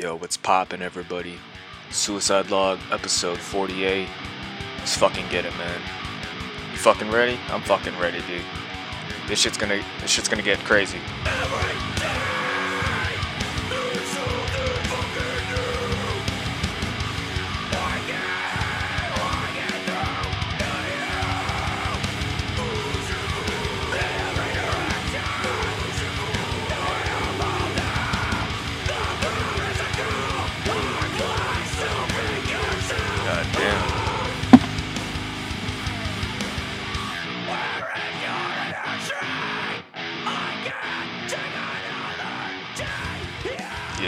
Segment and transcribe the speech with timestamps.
[0.00, 1.34] Yo, what's poppin', everybody?
[1.90, 4.08] Suicide Log, episode 48.
[4.78, 5.78] Let's fucking get it, man.
[6.72, 7.38] You fucking ready?
[7.48, 8.40] I'm fucking ready, dude.
[9.28, 11.00] This shit's gonna, this shit's gonna get crazy.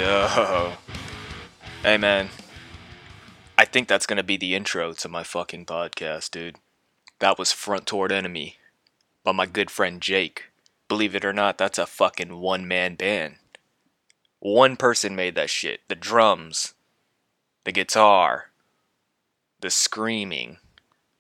[0.03, 0.73] Yo.
[1.85, 2.29] Hey, man.
[3.57, 6.57] I think that's gonna be the intro to my fucking podcast, dude.
[7.21, 8.57] That was Front Toward Enemy
[9.23, 10.47] by my good friend Jake.
[10.89, 13.37] Believe it or not, that's a fucking one man band.
[14.41, 15.83] One person made that shit.
[15.87, 16.75] The drums,
[17.63, 18.51] the guitar,
[19.61, 20.57] the screaming,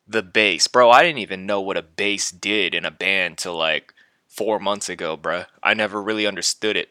[0.08, 0.66] the bass.
[0.66, 3.94] Bro, I didn't even know what a bass did in a band till like
[4.26, 5.46] four months ago, bruh.
[5.62, 6.88] I never really understood it.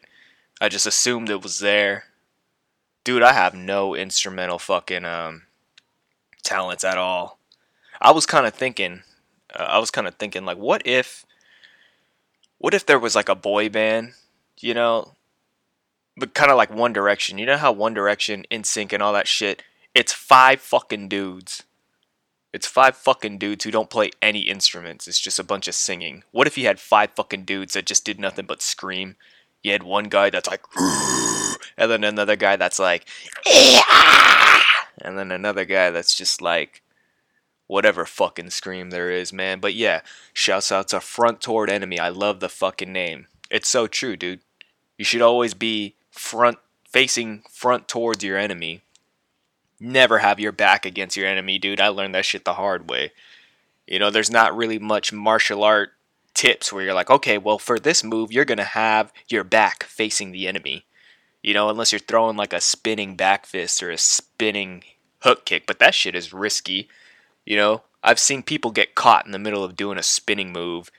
[0.62, 2.04] I just assumed it was there.
[3.02, 5.42] Dude, I have no instrumental fucking um
[6.44, 7.40] talents at all.
[8.00, 9.02] I was kind of thinking,
[9.52, 11.26] uh, I was kind of thinking like, what if,
[12.58, 14.12] what if there was like a boy band,
[14.60, 15.14] you know,
[16.16, 17.38] but kind of like One Direction.
[17.38, 19.64] You know how One Direction, NSYNC, and all that shit.
[19.96, 21.64] It's five fucking dudes.
[22.52, 25.08] It's five fucking dudes who don't play any instruments.
[25.08, 26.22] It's just a bunch of singing.
[26.30, 29.16] What if you had five fucking dudes that just did nothing but scream?
[29.62, 30.62] You had one guy that's like,
[31.76, 33.06] and then another guy that's like,
[35.00, 36.82] and then another guy that's just like,
[37.66, 39.60] whatever fucking scream there is, man.
[39.60, 40.02] But yeah,
[40.32, 41.98] shouts out to Front Toward Enemy.
[41.98, 43.26] I love the fucking name.
[43.50, 44.40] It's so true, dude.
[44.98, 48.82] You should always be front facing front towards your enemy.
[49.80, 51.80] Never have your back against your enemy, dude.
[51.80, 53.12] I learned that shit the hard way.
[53.86, 55.92] You know, there's not really much martial art
[56.42, 59.84] tips where you're like, okay, well, for this move, you're going to have your back
[59.84, 60.84] facing the enemy.
[61.40, 64.82] You know, unless you're throwing like a spinning back fist or a spinning
[65.20, 66.88] hook kick, but that shit is risky.
[67.46, 70.90] You know, I've seen people get caught in the middle of doing a spinning move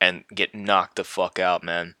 [0.00, 1.96] and get knocked the fuck out, man.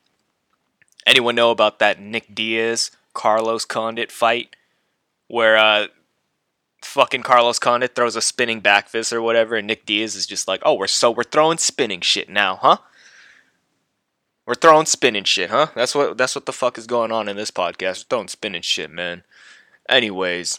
[1.04, 4.54] Anyone know about that Nick Diaz Carlos Condit fight
[5.26, 5.88] where uh
[6.82, 10.46] fucking Carlos Condit throws a spinning back fist or whatever and Nick Diaz is just
[10.46, 12.78] like, "Oh, we're so we're throwing spinning shit now, huh?"
[14.44, 15.68] We're throwing spinning shit, huh?
[15.74, 18.04] That's what that's what the fuck is going on in this podcast.
[18.04, 19.22] We're throwing spinning shit, man.
[19.88, 20.58] Anyways,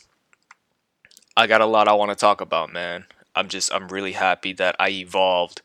[1.36, 3.06] I got a lot I want to talk about, man.
[3.36, 5.62] I'm just I'm really happy that I evolved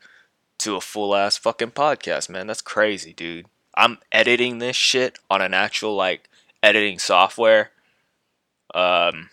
[0.59, 2.47] to a full ass fucking podcast, man.
[2.47, 3.45] That's crazy, dude.
[3.75, 6.29] I'm editing this shit on an actual like
[6.61, 7.71] editing software.
[8.75, 9.29] Um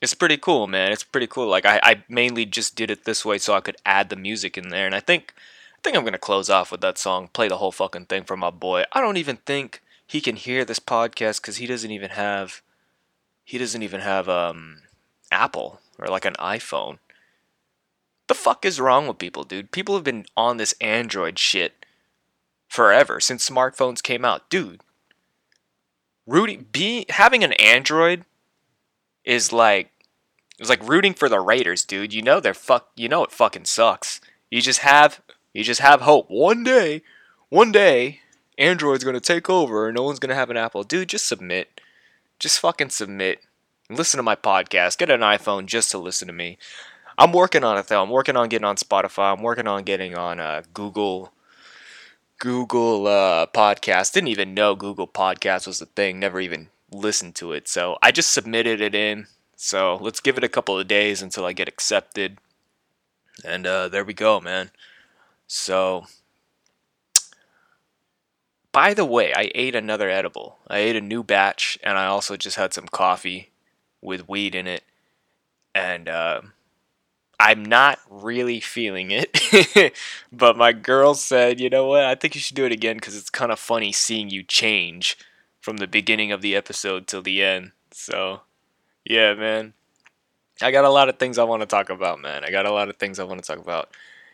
[0.00, 0.92] it's pretty cool, man.
[0.92, 1.48] It's pretty cool.
[1.48, 4.58] Like I, I mainly just did it this way so I could add the music
[4.58, 5.34] in there, and I think
[5.86, 8.50] think I'm gonna close off with that song, play the whole fucking thing for my
[8.50, 8.84] boy.
[8.92, 12.60] I don't even think he can hear this podcast because he doesn't even have
[13.44, 14.82] he doesn't even have um
[15.30, 16.98] Apple or like an iPhone.
[18.26, 19.70] The fuck is wrong with people, dude?
[19.70, 21.86] People have been on this Android shit
[22.68, 24.80] forever since smartphones came out, dude.
[26.26, 28.24] Rooting, be having an Android
[29.24, 29.90] is like
[30.58, 32.12] it's like rooting for the Raiders, dude.
[32.12, 32.90] You know they're fuck.
[32.96, 34.20] You know it fucking sucks.
[34.50, 35.20] You just have
[35.56, 36.30] you just have hope.
[36.30, 37.02] One day,
[37.48, 38.20] one day,
[38.58, 40.82] Android's gonna take over, and no one's gonna have an Apple.
[40.82, 41.80] Dude, just submit.
[42.38, 43.40] Just fucking submit.
[43.88, 44.98] Listen to my podcast.
[44.98, 46.58] Get an iPhone just to listen to me.
[47.16, 48.02] I'm working on it though.
[48.02, 49.32] I'm working on getting on Spotify.
[49.32, 51.32] I'm working on getting on uh, Google
[52.38, 54.12] Google uh, Podcast.
[54.12, 56.20] Didn't even know Google Podcast was a thing.
[56.20, 57.68] Never even listened to it.
[57.68, 59.26] So I just submitted it in.
[59.56, 62.38] So let's give it a couple of days until I get accepted.
[63.44, 64.70] And uh, there we go, man.
[65.46, 66.06] So,
[68.72, 70.58] by the way, I ate another edible.
[70.68, 73.50] I ate a new batch, and I also just had some coffee
[74.02, 74.84] with weed in it.
[75.74, 76.42] And uh,
[77.38, 79.94] I'm not really feeling it.
[80.32, 82.04] but my girl said, you know what?
[82.04, 85.18] I think you should do it again because it's kind of funny seeing you change
[85.60, 87.72] from the beginning of the episode till the end.
[87.92, 88.40] So,
[89.04, 89.74] yeah, man.
[90.62, 92.42] I got a lot of things I want to talk about, man.
[92.42, 93.90] I got a lot of things I want to talk about.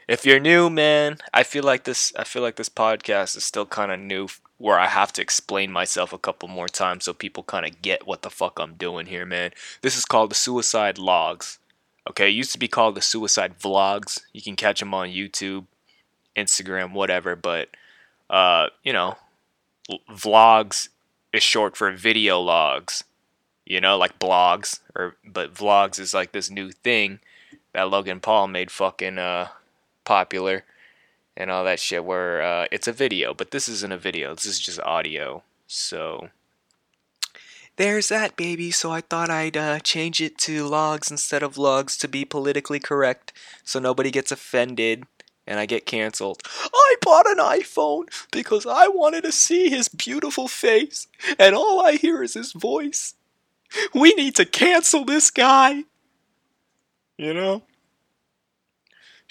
[0.08, 3.66] If you're new, man, I feel like this I feel like this podcast is still
[3.66, 4.28] kind of new
[4.58, 8.06] where I have to explain myself a couple more times so people kind of get
[8.06, 9.50] what the fuck I'm doing here, man.
[9.80, 11.58] This is called the Suicide Logs.
[12.08, 14.22] Okay, it used to be called the Suicide Vlogs.
[14.32, 15.66] You can catch them on YouTube,
[16.36, 17.68] Instagram, whatever, but
[18.30, 19.16] uh, you know,
[20.10, 20.88] vlogs
[21.32, 23.04] is short for video logs.
[23.66, 27.20] you know, like blogs or but vlogs is like this new thing
[27.72, 29.48] that Logan Paul made fucking uh
[30.12, 30.62] popular
[31.38, 34.34] and all that shit where uh, it's a video, but this isn't a video.
[34.34, 35.42] This is just audio.
[35.66, 36.28] So
[37.76, 38.70] there's that baby.
[38.70, 42.78] So I thought I'd uh, change it to logs instead of vlogs to be politically
[42.78, 43.32] correct
[43.64, 45.04] so nobody gets offended
[45.46, 46.42] and I get canceled.
[46.74, 51.92] I bought an iPhone because I wanted to see his beautiful face and all I
[51.92, 53.14] hear is his voice.
[53.94, 55.84] We need to cancel this guy.
[57.16, 57.62] You know?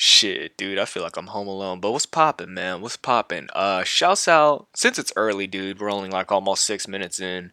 [0.03, 1.79] Shit, dude, I feel like I'm home alone.
[1.79, 2.81] But what's poppin', man?
[2.81, 3.49] What's poppin'?
[3.53, 4.65] Uh, shouts out.
[4.73, 7.51] Since it's early, dude, we're only like almost six minutes in.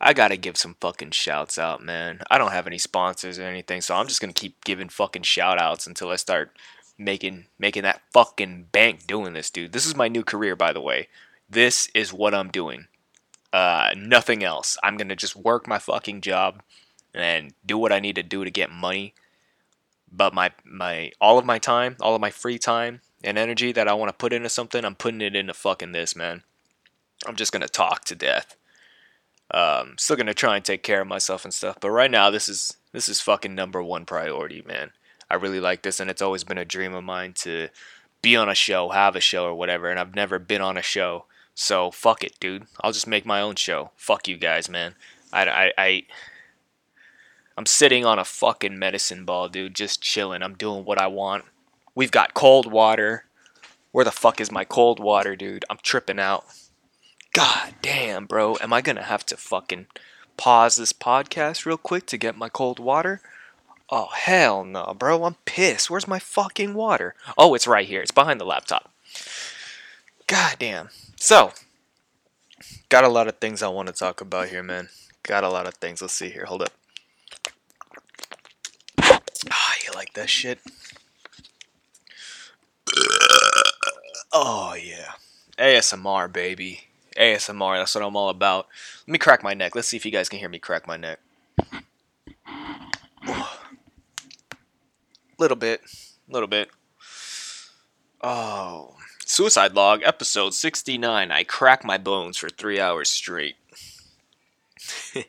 [0.00, 2.22] I gotta give some fucking shouts out, man.
[2.28, 5.60] I don't have any sponsors or anything, so I'm just gonna keep giving fucking shout
[5.60, 6.50] outs until I start
[6.98, 9.70] making making that fucking bank doing this, dude.
[9.70, 11.06] This is my new career, by the way.
[11.48, 12.88] This is what I'm doing.
[13.52, 14.76] Uh, nothing else.
[14.82, 16.60] I'm gonna just work my fucking job
[17.14, 19.14] and do what I need to do to get money.
[20.16, 23.88] But my my all of my time, all of my free time and energy that
[23.88, 26.42] I want to put into something, I'm putting it into fucking this, man.
[27.26, 28.56] I'm just gonna talk to death.
[29.50, 32.48] Um, still gonna try and take care of myself and stuff, but right now this
[32.48, 34.92] is this is fucking number one priority, man.
[35.28, 37.68] I really like this, and it's always been a dream of mine to
[38.22, 39.90] be on a show, have a show, or whatever.
[39.90, 41.24] And I've never been on a show,
[41.54, 42.66] so fuck it, dude.
[42.82, 43.90] I'll just make my own show.
[43.96, 44.94] Fuck you guys, man.
[45.32, 46.02] I, I, I
[47.56, 50.42] I'm sitting on a fucking medicine ball, dude, just chilling.
[50.42, 51.44] I'm doing what I want.
[51.94, 53.26] We've got cold water.
[53.92, 55.64] Where the fuck is my cold water, dude?
[55.70, 56.44] I'm tripping out.
[57.32, 58.56] God damn, bro.
[58.60, 59.86] Am I gonna have to fucking
[60.36, 63.20] pause this podcast real quick to get my cold water?
[63.90, 65.24] Oh, hell no, bro.
[65.24, 65.90] I'm pissed.
[65.90, 67.14] Where's my fucking water?
[67.38, 68.00] Oh, it's right here.
[68.00, 68.90] It's behind the laptop.
[70.26, 70.88] God damn.
[71.16, 71.52] So,
[72.88, 74.88] got a lot of things I want to talk about here, man.
[75.22, 76.02] Got a lot of things.
[76.02, 76.46] Let's see here.
[76.46, 76.72] Hold up.
[79.50, 79.74] Ah,
[80.14, 80.58] that shit?
[84.32, 85.12] Oh, yeah.
[85.58, 86.88] ASMR, baby.
[87.16, 87.78] ASMR.
[87.78, 88.66] That's what I'm all about.
[89.06, 89.76] Let me crack my neck.
[89.76, 91.20] Let's see if you guys can hear me crack my neck.
[95.38, 95.82] Little bit.
[96.28, 96.70] Little bit.
[98.20, 98.96] Oh.
[99.24, 101.30] Suicide Log, episode 69.
[101.30, 103.54] I crack my bones for three hours straight.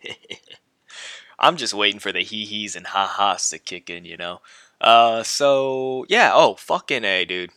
[1.39, 4.41] I'm just waiting for the hee hees and ha ha's to kick in, you know?
[4.81, 6.31] Uh, so, yeah.
[6.33, 7.51] Oh, fucking A, dude.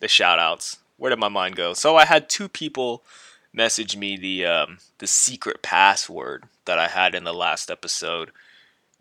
[0.00, 0.78] The shout outs.
[0.96, 1.72] Where did my mind go?
[1.74, 3.04] So I had two people
[3.52, 8.30] message me the um, the secret password that I had in the last episode,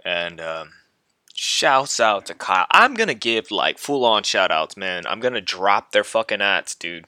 [0.05, 0.71] and um,
[1.33, 2.67] shouts out to Kyle.
[2.71, 5.03] I'm gonna give like full on shout outs, man.
[5.07, 7.05] I'm gonna drop their fucking ads, dude.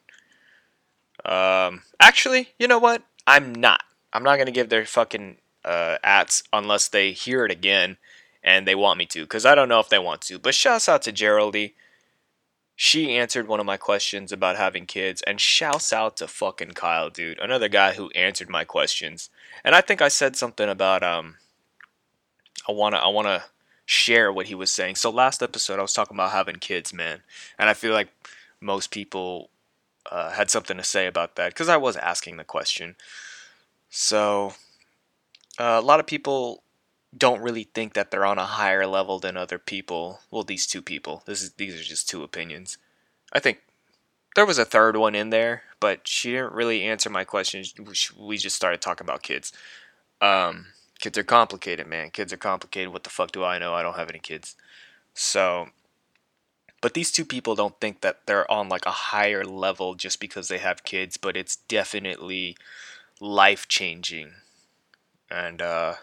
[1.23, 3.03] Um, actually, you know what?
[3.27, 3.81] I'm not.
[4.11, 7.97] I'm not gonna give their fucking uh, ads unless they hear it again
[8.45, 10.39] and they want me to, because I don't know if they want to.
[10.39, 11.71] But shouts out to Geraldine
[12.75, 17.09] she answered one of my questions about having kids and shouts out to fucking Kyle,
[17.09, 17.39] dude.
[17.39, 19.29] Another guy who answered my questions.
[19.63, 21.35] And I think I said something about um
[22.67, 23.45] I wanna I wanna
[23.85, 24.95] share what he was saying.
[24.95, 27.21] So last episode I was talking about having kids, man.
[27.57, 28.09] And I feel like
[28.59, 29.49] most people
[30.11, 32.95] uh, had something to say about that because I was asking the question.
[33.89, 34.53] So
[35.57, 36.61] uh, a lot of people
[37.17, 40.19] don't really think that they're on a higher level than other people.
[40.31, 41.23] Well, these two people.
[41.25, 42.77] This is these are just two opinions.
[43.31, 43.59] I think
[44.35, 47.73] there was a third one in there, but she didn't really answer my questions.
[48.17, 49.53] We just started talking about kids.
[50.21, 50.67] Um,
[50.99, 52.09] kids are complicated, man.
[52.09, 52.91] Kids are complicated.
[52.91, 53.73] What the fuck do I know?
[53.73, 54.55] I don't have any kids.
[55.13, 55.69] So,
[56.81, 60.49] but these two people don't think that they're on like a higher level just because
[60.49, 62.57] they have kids, but it's definitely
[63.21, 64.33] life changing.
[65.31, 65.95] And uh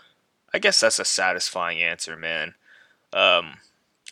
[0.55, 2.55] I guess that's a satisfying answer, man.
[3.13, 3.59] Um,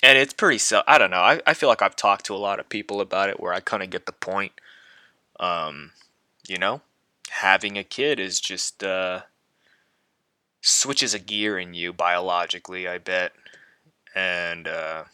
[0.02, 1.20] and it's pretty so I don't know.
[1.20, 3.60] I, I feel like I've talked to a lot of people about it where I
[3.60, 4.52] kind of get the point.
[5.38, 5.92] Um,
[6.48, 6.80] you know,
[7.30, 9.20] having a kid is just uh,
[10.60, 13.32] switches a gear in you biologically, I bet.
[14.14, 15.04] And uh,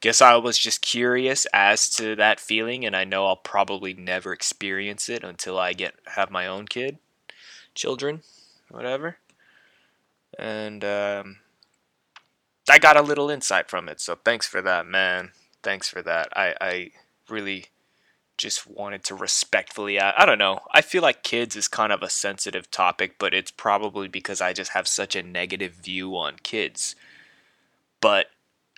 [0.00, 4.32] guess I was just curious as to that feeling, and I know I'll probably never
[4.32, 6.98] experience it until I get have my own kid,
[7.74, 8.22] children,
[8.70, 9.16] whatever
[10.38, 11.36] and um,
[12.68, 14.00] I got a little insight from it.
[14.00, 15.30] So thanks for that, man.
[15.62, 16.28] Thanks for that.
[16.36, 16.90] I I
[17.28, 17.66] really
[18.36, 22.02] just wanted to respectfully I, I don't know i feel like kids is kind of
[22.02, 26.36] a sensitive topic but it's probably because i just have such a negative view on
[26.42, 26.96] kids
[28.00, 28.26] but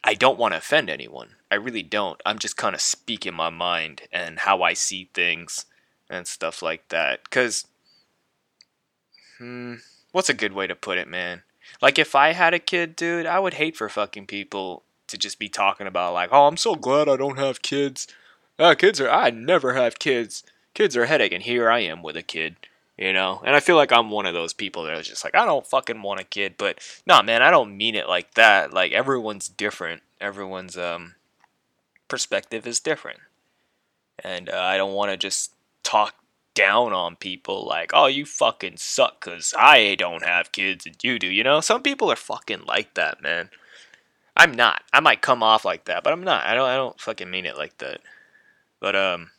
[0.05, 3.51] i don't want to offend anyone i really don't i'm just kind of speaking my
[3.51, 5.65] mind and how i see things
[6.11, 7.67] and stuff like that because
[9.39, 9.75] hmm,
[10.13, 11.43] what's a good way to put it man
[11.81, 15.39] Like if I had a kid, dude, I would hate for fucking people to just
[15.39, 18.07] be talking about like, oh, I'm so glad I don't have kids.
[18.59, 20.43] Uh, kids are I never have kids.
[20.75, 22.57] Kids are a headache, and here I am with a kid.
[22.99, 25.35] You know, and I feel like I'm one of those people that is just like,
[25.35, 28.73] I don't fucking want a kid, but nah, man, I don't mean it like that.
[28.73, 30.03] Like everyone's different.
[30.19, 31.15] Everyone's um
[32.09, 33.21] perspective is different,
[34.25, 36.15] and uh, I don't want to just talk
[36.57, 41.21] down on people like, oh, you fucking suck because I don't have kids and you
[41.21, 41.29] do.
[41.29, 43.51] You know, some people are fucking like that, man.
[44.37, 44.83] I'm not.
[44.93, 46.45] I might come off like that, but I'm not.
[46.45, 46.69] I don't.
[46.69, 48.01] I don't fucking mean it like that.
[48.81, 49.31] But um.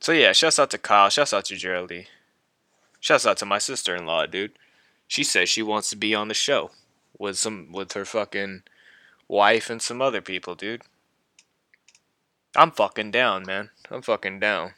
[0.00, 1.10] So yeah, shouts out to Kyle.
[1.10, 2.06] Shouts out to Geraldine.
[2.98, 4.52] Shouts out to my sister in law, dude.
[5.06, 6.70] She says she wants to be on the show
[7.18, 8.62] with some with her fucking
[9.28, 10.82] wife and some other people, dude.
[12.56, 13.70] I'm fucking down, man.
[13.90, 14.72] I'm fucking down.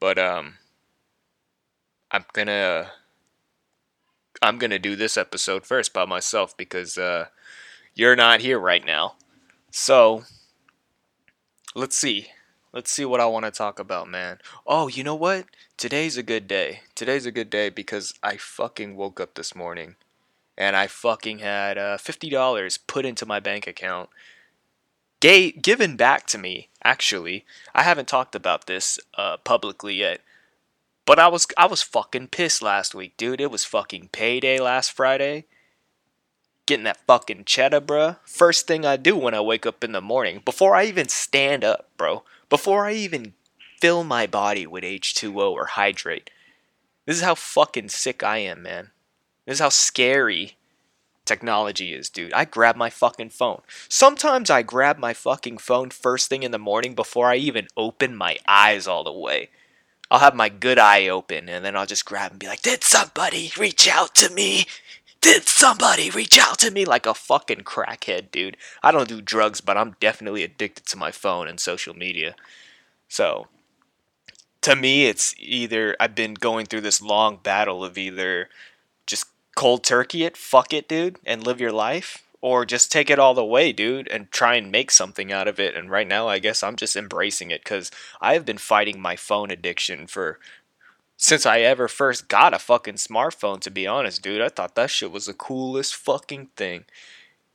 [0.00, 0.54] But um
[2.10, 2.92] I'm gonna
[4.42, 7.26] I'm gonna do this episode first by myself because uh
[7.94, 9.14] you're not here right now.
[9.70, 10.24] So
[11.74, 12.28] let's see.
[12.72, 14.38] Let's see what I want to talk about, man.
[14.64, 15.46] Oh, you know what?
[15.76, 16.82] Today's a good day.
[16.94, 19.96] Today's a good day because I fucking woke up this morning
[20.56, 24.08] and I fucking had uh, $50 put into my bank account.
[25.20, 27.44] Gay, given back to me, actually.
[27.74, 30.20] I haven't talked about this uh, publicly yet.
[31.06, 33.40] But I was I was fucking pissed last week, dude.
[33.40, 35.44] It was fucking payday last Friday.
[36.66, 38.18] Getting that fucking cheddar, bruh.
[38.24, 41.64] First thing I do when I wake up in the morning, before I even stand
[41.64, 43.32] up, bro before I even
[43.80, 46.28] fill my body with H2O or hydrate.
[47.06, 48.90] This is how fucking sick I am, man.
[49.46, 50.56] This is how scary
[51.30, 52.32] technology is, dude.
[52.32, 53.62] I grab my fucking phone.
[53.88, 58.16] Sometimes I grab my fucking phone first thing in the morning before I even open
[58.16, 59.48] my eyes all the way.
[60.10, 62.82] I'll have my good eye open and then I'll just grab and be like, Did
[62.82, 64.66] somebody reach out to me?
[65.20, 68.56] Did somebody reach out to me like a fucking crackhead, dude?
[68.82, 72.34] I don't do drugs, but I'm definitely addicted to my phone and social media.
[73.08, 73.46] So,
[74.62, 78.48] to me, it's either I've been going through this long battle of either
[79.56, 83.34] cold turkey it, fuck it, dude, and live your life, or just take it all
[83.34, 85.76] the way, dude, and try and make something out of it.
[85.76, 87.90] And right now, I guess I'm just embracing it because
[88.20, 90.38] I have been fighting my phone addiction for
[91.16, 94.40] since I ever first got a fucking smartphone, to be honest, dude.
[94.40, 96.86] I thought that shit was the coolest fucking thing.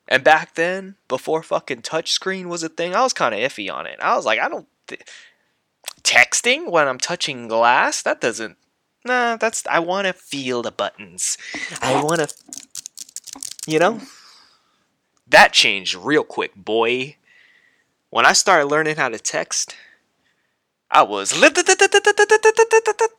[0.08, 3.88] And back then, before fucking touchscreen was a thing, I was kind of iffy on
[3.88, 4.00] it.
[4.00, 4.68] I was like, I don't.
[4.88, 5.02] Th-
[6.04, 8.04] texting when I'm touching glass?
[8.04, 8.58] That doesn't.
[9.06, 9.66] Nah, that's.
[9.68, 11.38] I want to feel the buttons.
[11.82, 12.36] I want to.
[13.68, 14.02] You know?
[15.28, 17.16] That changed real quick, boy.
[18.10, 19.76] When I started learning how to text,
[20.90, 21.34] I was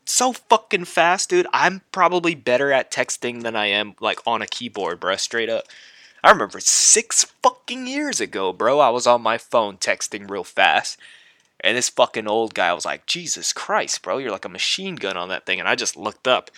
[0.05, 1.47] so fucking fast, dude.
[1.53, 5.17] I'm probably better at texting than I am like on a keyboard, bro.
[5.17, 5.65] Straight up.
[6.25, 8.81] I remember six fucking years ago, bro.
[8.81, 10.99] I was on my phone texting real fast.
[11.67, 15.17] And this fucking old guy was like, Jesus Christ, bro, you're like a machine gun
[15.17, 15.59] on that thing.
[15.59, 16.53] And I just looked up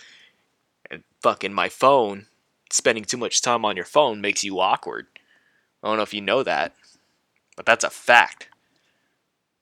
[0.91, 2.27] and fucking my phone,
[2.71, 5.07] spending too much time on your phone makes you awkward.
[5.83, 6.75] I don't know if you know that,
[7.57, 8.49] but that's a fact.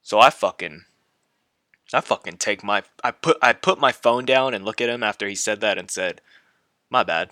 [0.03, 0.83] So I fucking
[1.95, 5.05] I fucking take my I put I put my phone down and look at him
[5.05, 6.21] after he said that and said,
[6.91, 7.31] "My bad.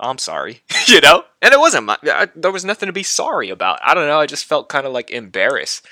[0.00, 1.26] I'm sorry." you know?
[1.40, 3.78] And it wasn't my I, there was nothing to be sorry about.
[3.84, 5.86] I don't know, I just felt kind of like embarrassed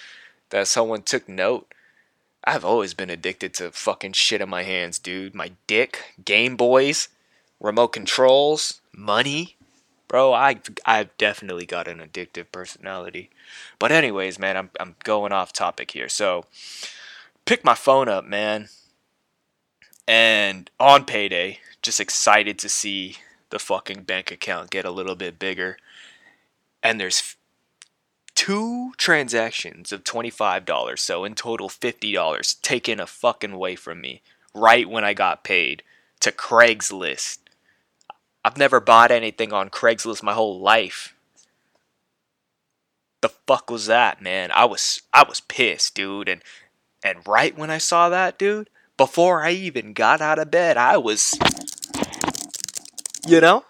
[0.50, 1.72] that someone took note.
[2.44, 5.34] I've always been addicted to fucking shit in my hands, dude.
[5.34, 7.08] My dick, Game Boys,
[7.60, 9.56] remote controls, money.
[10.06, 13.30] Bro, I I've definitely got an addictive personality.
[13.78, 16.08] But anyways, man, I'm I'm going off topic here.
[16.08, 16.44] So,
[17.44, 18.68] pick my phone up, man.
[20.06, 23.18] And on payday, just excited to see
[23.50, 25.76] the fucking bank account get a little bit bigger.
[26.82, 27.36] And there's
[28.38, 34.22] two transactions of $25, so in total $50 taken a fucking way from me
[34.54, 35.82] right when I got paid
[36.20, 37.38] to Craigslist.
[38.44, 41.16] I've never bought anything on Craigslist my whole life.
[43.22, 44.52] The fuck was that, man?
[44.54, 46.40] I was I was pissed, dude, and
[47.02, 50.96] and right when I saw that, dude, before I even got out of bed, I
[50.96, 51.36] was.
[53.26, 53.64] You know?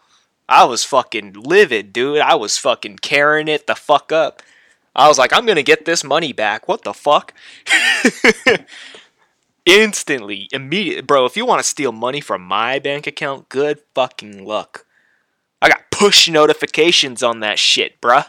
[0.46, 2.20] I was fucking livid, dude.
[2.20, 4.42] I was fucking carrying it the fuck up.
[4.94, 6.68] I was like, I'm gonna get this money back.
[6.68, 7.34] What the fuck?
[9.66, 11.26] Instantly, immediate, bro.
[11.26, 14.86] If you want to steal money from my bank account, good fucking luck.
[15.60, 18.26] I got push notifications on that shit, bruh.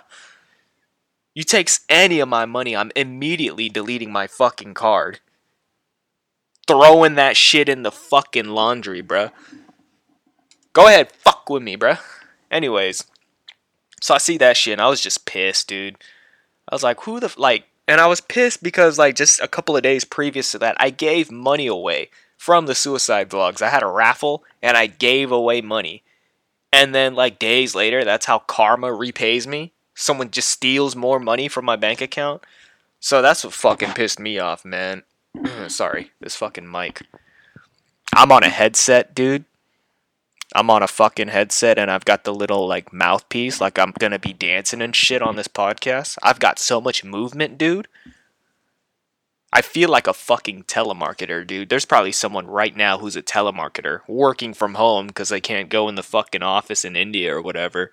[1.33, 5.19] You takes any of my money, I'm immediately deleting my fucking card.
[6.67, 9.31] Throwing that shit in the fucking laundry, bruh.
[10.73, 11.99] Go ahead, fuck with me, bruh.
[12.51, 13.05] Anyways,
[14.01, 15.97] so I see that shit and I was just pissed, dude.
[16.69, 17.37] I was like, who the f-?
[17.37, 20.75] like, and I was pissed because like just a couple of days previous to that,
[20.79, 23.61] I gave money away from the suicide vlogs.
[23.61, 26.03] I had a raffle and I gave away money.
[26.71, 29.73] And then like days later, that's how karma repays me.
[29.95, 32.43] Someone just steals more money from my bank account.
[32.99, 35.03] So that's what fucking pissed me off, man.
[35.67, 37.01] Sorry, this fucking mic.
[38.15, 39.45] I'm on a headset, dude.
[40.55, 44.19] I'm on a fucking headset and I've got the little like mouthpiece, like I'm gonna
[44.19, 46.17] be dancing and shit on this podcast.
[46.23, 47.87] I've got so much movement, dude.
[49.51, 51.69] I feel like a fucking telemarketer, dude.
[51.69, 55.89] There's probably someone right now who's a telemarketer working from home because they can't go
[55.89, 57.91] in the fucking office in India or whatever.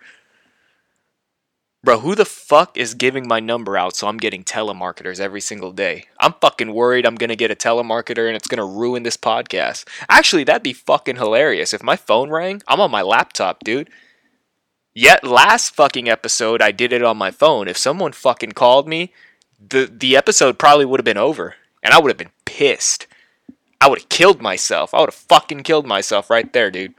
[1.87, 5.71] Bro, who the fuck is giving my number out so I'm getting telemarketers every single
[5.71, 6.07] day?
[6.19, 9.87] I'm fucking worried I'm gonna get a telemarketer and it's gonna ruin this podcast.
[10.09, 11.73] Actually, that'd be fucking hilarious.
[11.73, 13.88] If my phone rang, I'm on my laptop, dude.
[14.95, 17.69] Yet last fucking episode I did it on my phone.
[17.69, 19.12] If someone fucking called me,
[19.61, 21.55] the the episode probably would have been over.
[21.85, 23.07] And I would have been pissed.
[23.81, 24.93] I would have killed myself.
[24.93, 26.96] I would have fucking killed myself right there, dude.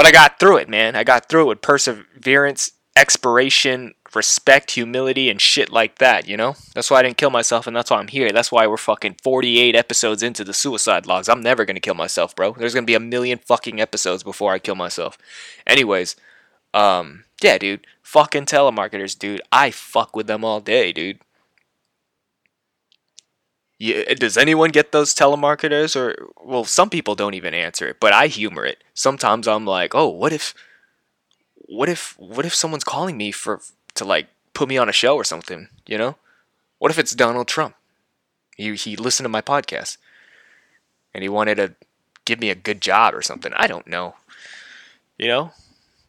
[0.00, 0.96] But I got through it, man.
[0.96, 6.54] I got through it with perseverance, expiration, respect, humility, and shit like that, you know?
[6.74, 8.32] That's why I didn't kill myself, and that's why I'm here.
[8.32, 11.28] That's why we're fucking 48 episodes into the suicide logs.
[11.28, 12.52] I'm never gonna kill myself, bro.
[12.54, 15.18] There's gonna be a million fucking episodes before I kill myself.
[15.66, 16.16] Anyways,
[16.72, 17.86] um, yeah, dude.
[18.02, 19.42] Fucking telemarketers, dude.
[19.52, 21.18] I fuck with them all day, dude.
[23.82, 25.96] Yeah, uh, does anyone get those telemarketers?
[25.96, 28.84] Or well some people don't even answer it but i humor it.
[28.94, 30.54] Sometimes i'm like oh what if
[31.54, 33.60] what if what if someone's calling me for
[33.94, 36.16] to like put me on a show or something you know?
[36.78, 37.74] What if it's donald trump?
[38.56, 39.96] He, he listened to my podcast.
[41.14, 41.74] And he wanted to
[42.26, 43.52] give me a good job or something.
[43.56, 44.16] I don't know.
[45.16, 45.52] You know?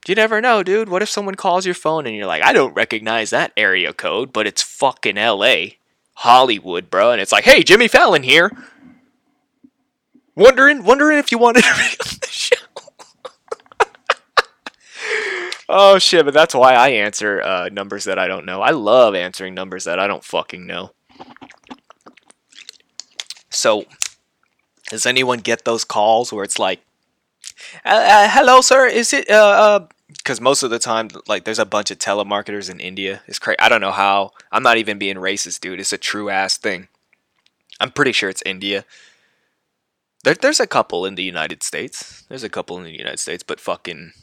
[0.05, 0.89] You never know dude.
[0.89, 4.33] What if someone calls your phone and you're like i don't recognize that area code
[4.33, 5.55] but it's fucking la
[6.21, 7.11] Hollywood, bro.
[7.11, 8.51] And it's like, hey, Jimmy Fallon here.
[10.35, 12.55] Wondering, wondering if you wanted to be on the show.
[15.69, 16.23] oh shit!
[16.23, 18.61] But that's why I answer uh, numbers that I don't know.
[18.61, 20.91] I love answering numbers that I don't fucking know.
[23.49, 23.85] So,
[24.89, 26.81] does anyone get those calls where it's like,
[27.83, 28.85] uh, uh, "Hello, sir.
[28.85, 32.69] Is it uh, uh because most of the time, like, there's a bunch of telemarketers
[32.69, 33.21] in India.
[33.27, 33.59] It's crazy.
[33.59, 34.31] I don't know how.
[34.51, 35.79] I'm not even being racist, dude.
[35.79, 36.87] It's a true ass thing.
[37.79, 38.85] I'm pretty sure it's India.
[40.23, 42.23] There, there's a couple in the United States.
[42.29, 44.13] There's a couple in the United States, but fucking,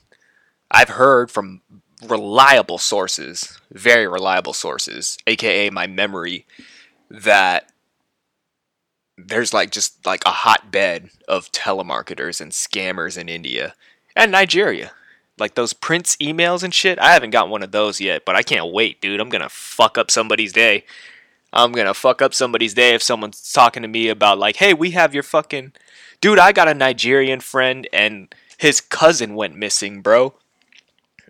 [0.70, 1.62] I've heard from
[2.06, 6.46] reliable sources, very reliable sources, aka my memory,
[7.10, 7.72] that
[9.16, 13.74] there's like just like a hotbed of telemarketers and scammers in India
[14.14, 14.92] and Nigeria
[15.40, 16.98] like those Prince emails and shit.
[16.98, 19.20] I haven't got one of those yet, but I can't wait, dude.
[19.20, 20.84] I'm gonna fuck up somebody's day.
[21.52, 24.92] I'm gonna fuck up somebody's day if someone's talking to me about like, hey, we
[24.92, 25.72] have your fucking
[26.20, 26.38] dude.
[26.38, 30.34] I got a Nigerian friend and his cousin went missing, bro,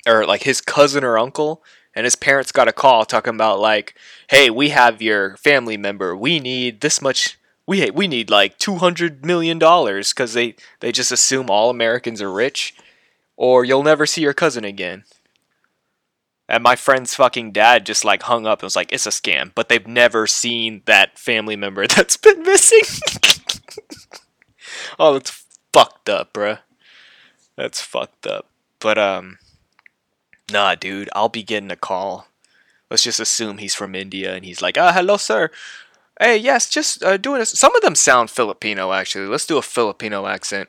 [0.07, 1.62] or like his cousin or uncle,
[1.94, 3.94] and his parents got a call talking about like,
[4.31, 6.16] hey, we have your family member.
[6.16, 7.38] We need this much.
[7.66, 12.23] We we need like two hundred million dollars because they they just assume all Americans
[12.23, 12.75] are rich
[13.38, 15.05] or you'll never see your cousin again.
[16.48, 19.53] And my friend's fucking dad just like hung up and was like, it's a scam.
[19.55, 22.81] But they've never seen that family member that's been missing.
[24.98, 26.59] oh, that's fucked up, bruh.
[27.57, 28.46] That's fucked up.
[28.81, 29.38] But, um,
[30.51, 32.27] nah, dude, I'll be getting a call.
[32.90, 35.51] Let's just assume he's from India and he's like, ah, hello, sir.
[36.20, 37.51] Hey, yes, just uh, doing this.
[37.51, 39.27] Some of them sound Filipino, actually.
[39.27, 40.68] Let's do a Filipino accent.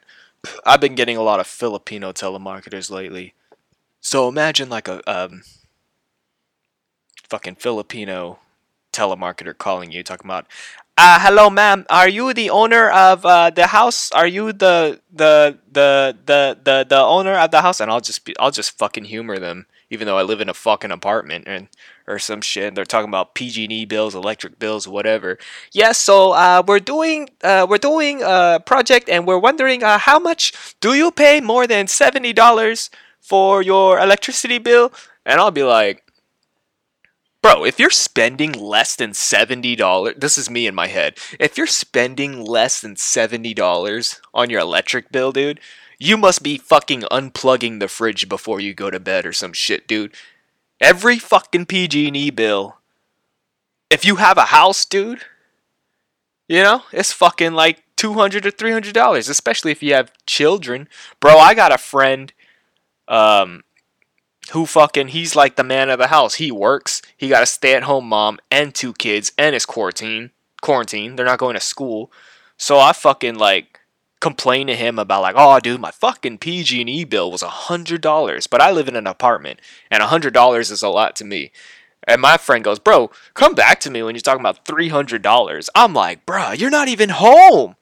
[0.65, 3.33] I've been getting a lot of Filipino telemarketers lately.
[4.01, 5.43] So imagine like a um,
[7.27, 8.39] fucking Filipino
[8.93, 10.47] telemarketer calling you, talking about,
[10.97, 11.85] uh, hello, ma'am.
[11.89, 14.11] Are you the owner of uh, the house?
[14.11, 17.79] Are you the the the the the the owner of the house?
[17.79, 20.53] And I'll just be, I'll just fucking humor them, even though I live in a
[20.53, 21.67] fucking apartment and
[22.07, 22.75] or some shit.
[22.75, 25.37] They're talking about PG&E bills, electric bills, whatever.
[25.71, 30.19] Yes, so uh, we're doing uh, we're doing a project, and we're wondering uh, how
[30.19, 34.91] much do you pay more than seventy dollars for your electricity bill?
[35.25, 36.03] And I'll be like,
[37.41, 41.17] Bro, if you're spending less than $70, this is me in my head.
[41.39, 45.61] If you're spending less than $70 on your electric bill, dude,
[45.99, 49.87] you must be fucking unplugging the fridge before you go to bed or some shit,
[49.87, 50.13] dude.
[50.79, 52.77] Every fucking PG&E bill.
[53.89, 55.21] If you have a house, dude,
[56.47, 60.87] you know, it's fucking like 200 or 300 dollars especially if you have children.
[61.19, 62.31] Bro i got a friend
[63.09, 63.63] um
[64.51, 66.35] who fucking he's like the man of the house.
[66.35, 67.01] He works.
[67.17, 70.31] He got a stay-at-home mom and two kids and his quarantine
[70.61, 71.15] quarantine.
[71.15, 72.09] They're not going to school.
[72.57, 73.78] So i fucking like
[74.19, 78.47] complain to him about like oh dude my fucking pg&e bill was a hundred dollars
[78.47, 81.51] but i live in an apartment and a hundred dollars is a lot to me
[82.09, 85.69] and my friend goes, Bro, come back to me when you're talking about $300.
[85.75, 87.75] I'm like, Bruh, you're not even home.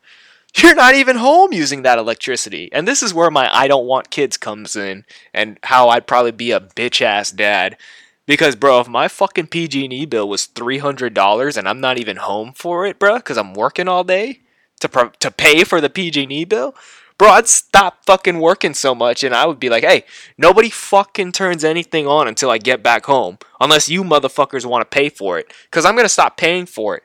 [0.55, 2.69] You're not even home using that electricity.
[2.73, 6.31] And this is where my I don't want kids comes in and how I'd probably
[6.31, 7.77] be a bitch ass dad.
[8.25, 12.85] Because, bro, if my fucking PG&E bill was $300 and I'm not even home for
[12.85, 14.41] it, bro, because I'm working all day
[14.79, 16.75] to, pro- to pay for the PG&E bill,
[17.17, 20.03] bro, I'd stop fucking working so much and I would be like, hey,
[20.37, 23.37] nobody fucking turns anything on until I get back home.
[23.59, 25.51] Unless you motherfuckers want to pay for it.
[25.65, 27.03] Because I'm to stop paying for it.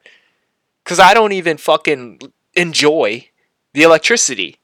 [0.85, 2.21] Because I don't even fucking
[2.55, 3.29] enjoy
[3.73, 4.59] the electricity.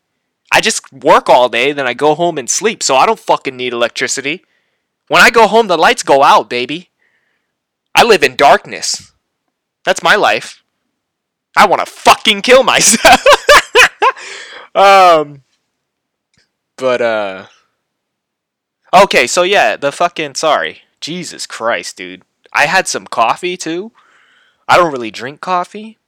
[0.51, 3.57] I just work all day, then I go home and sleep, so I don't fucking
[3.57, 4.45] need electricity.
[5.09, 6.91] When I go home, the lights go out, baby.
[7.95, 9.13] I live in darkness.
[9.85, 10.63] That's my life.
[11.57, 13.21] I want to fucking kill myself.
[14.75, 15.43] um,
[16.77, 17.47] but uh,
[18.95, 22.23] okay, so yeah, the fucking sorry, Jesus Christ, dude.
[22.53, 23.93] I had some coffee too.
[24.69, 25.99] I don't really drink coffee,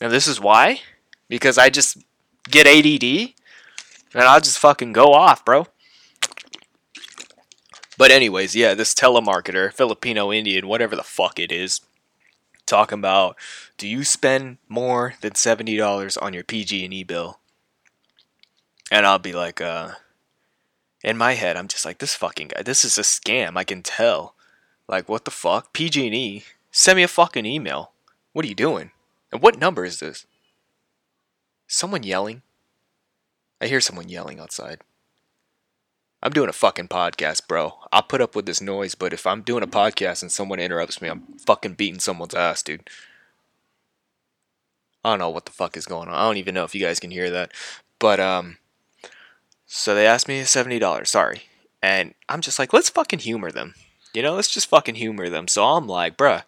[0.00, 0.80] and this is why,
[1.28, 1.98] because I just
[2.50, 3.32] get ADD,
[4.14, 5.66] and I'll just fucking go off, bro.
[7.96, 11.80] But anyways, yeah, this telemarketer, Filipino Indian, whatever the fuck it is,
[12.66, 13.36] talking about,
[13.76, 17.40] do you spend more than seventy dollars on your PG&E bill?
[18.90, 19.92] And I'll be like, uh,
[21.02, 23.56] in my head, I'm just like, this fucking guy, this is a scam.
[23.56, 24.34] I can tell.
[24.86, 25.72] Like, what the fuck?
[25.72, 27.92] PG&E, send me a fucking email.
[28.32, 28.90] What are you doing?
[29.32, 30.26] And what number is this?
[31.66, 32.42] Someone yelling?
[33.60, 34.82] I hear someone yelling outside.
[36.22, 37.74] I'm doing a fucking podcast, bro.
[37.92, 41.02] I'll put up with this noise, but if I'm doing a podcast and someone interrupts
[41.02, 42.88] me, I'm fucking beating someone's ass, dude.
[45.04, 46.14] I don't know what the fuck is going on.
[46.14, 47.52] I don't even know if you guys can hear that.
[47.98, 48.56] But um
[49.66, 51.42] so they asked me $70, sorry.
[51.82, 53.74] And I'm just like, let's fucking humor them.
[54.14, 55.48] You know, let's just fucking humor them.
[55.48, 56.44] So I'm like, bruh,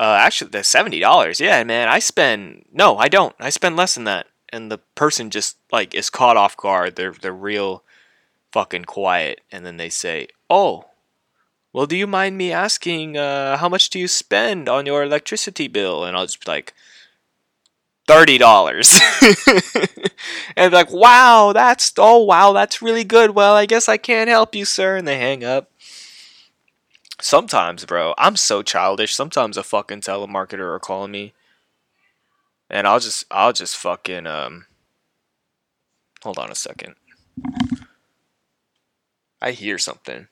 [0.00, 3.34] uh, actually, the $70, yeah, man, I spend, no, I don't.
[3.38, 4.26] I spend less than that.
[4.50, 6.96] And the person just, like, is caught off guard.
[6.96, 7.84] They're, they're real
[8.52, 9.42] fucking quiet.
[9.52, 10.86] And then they say, oh,
[11.72, 15.68] well, do you mind me asking, uh, how much do you spend on your electricity
[15.68, 16.04] bill?
[16.04, 16.74] And I'll just be like,
[18.10, 18.98] thirty dollars.
[20.56, 23.30] and like, wow, that's oh wow, that's really good.
[23.30, 24.96] Well, I guess I can't help you, sir.
[24.96, 25.70] And they hang up.
[27.20, 29.14] Sometimes, bro, I'm so childish.
[29.14, 31.34] Sometimes a fucking telemarketer are calling me,
[32.68, 34.66] and I'll just, I'll just fucking um.
[36.22, 36.96] Hold on a second.
[39.40, 40.28] I hear something.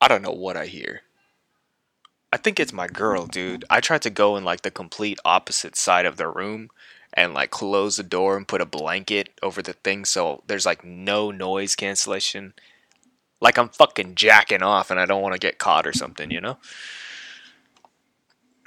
[0.00, 1.02] I don't know what I hear.
[2.34, 3.64] I think it's my girl, dude.
[3.70, 6.68] I tried to go in like the complete opposite side of the room
[7.12, 10.84] and like close the door and put a blanket over the thing so there's like
[10.84, 12.52] no noise cancellation.
[13.40, 16.40] Like I'm fucking jacking off and I don't want to get caught or something, you
[16.40, 16.58] know?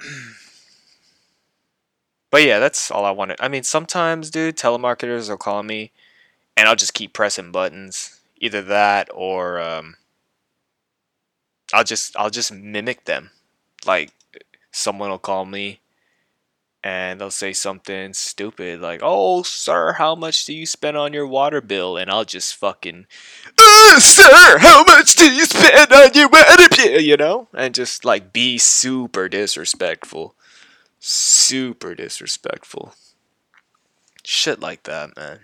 [2.30, 3.36] but yeah, that's all I wanted.
[3.38, 5.92] I mean, sometimes, dude, telemarketers will call me
[6.56, 8.18] and I'll just keep pressing buttons.
[8.38, 9.96] Either that or um,
[11.74, 13.28] I'll just I'll just mimic them
[13.86, 14.12] like
[14.72, 15.80] someone will call me
[16.84, 21.26] and they'll say something stupid like, "Oh, sir, how much do you spend on your
[21.26, 23.06] water bill?" And I'll just fucking,
[23.58, 28.04] uh, "Sir, how much do you spend on your water bill?" You know, and just
[28.04, 30.34] like be super disrespectful,
[31.00, 32.94] super disrespectful.
[34.22, 35.40] Shit like that, man.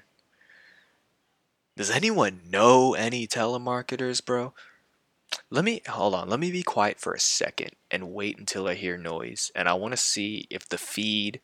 [1.77, 4.55] Does anyone know any telemarketers, bro?
[5.51, 6.29] Let me hold on.
[6.29, 9.53] Let me be quiet for a second and wait until I hear noise.
[9.55, 11.41] And I want to see if the feed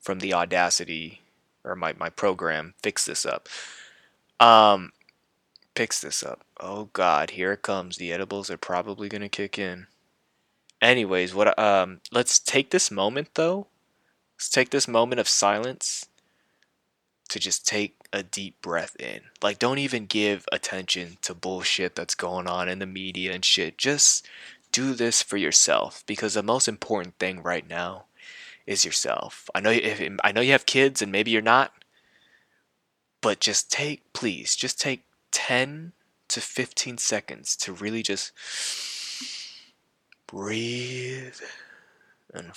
[0.00, 1.20] from the Audacity
[1.64, 3.48] or my, my program fix this up.
[4.38, 4.92] Um,
[5.74, 6.44] picks this up.
[6.58, 7.96] Oh God, here it comes.
[7.96, 9.86] The edibles are probably gonna kick in.
[10.80, 13.66] Anyways, what um, let's take this moment though.
[14.36, 16.06] Let's take this moment of silence
[17.30, 19.22] to just take a deep breath in.
[19.42, 23.78] Like, don't even give attention to bullshit that's going on in the media and shit.
[23.78, 24.26] Just
[24.72, 28.04] do this for yourself because the most important thing right now
[28.66, 29.48] is yourself.
[29.54, 31.72] I know if I know you have kids and maybe you're not,
[33.20, 35.92] but just take please, just take 10
[36.28, 38.32] to 15 seconds to really just
[40.26, 41.40] breathe
[42.32, 42.52] and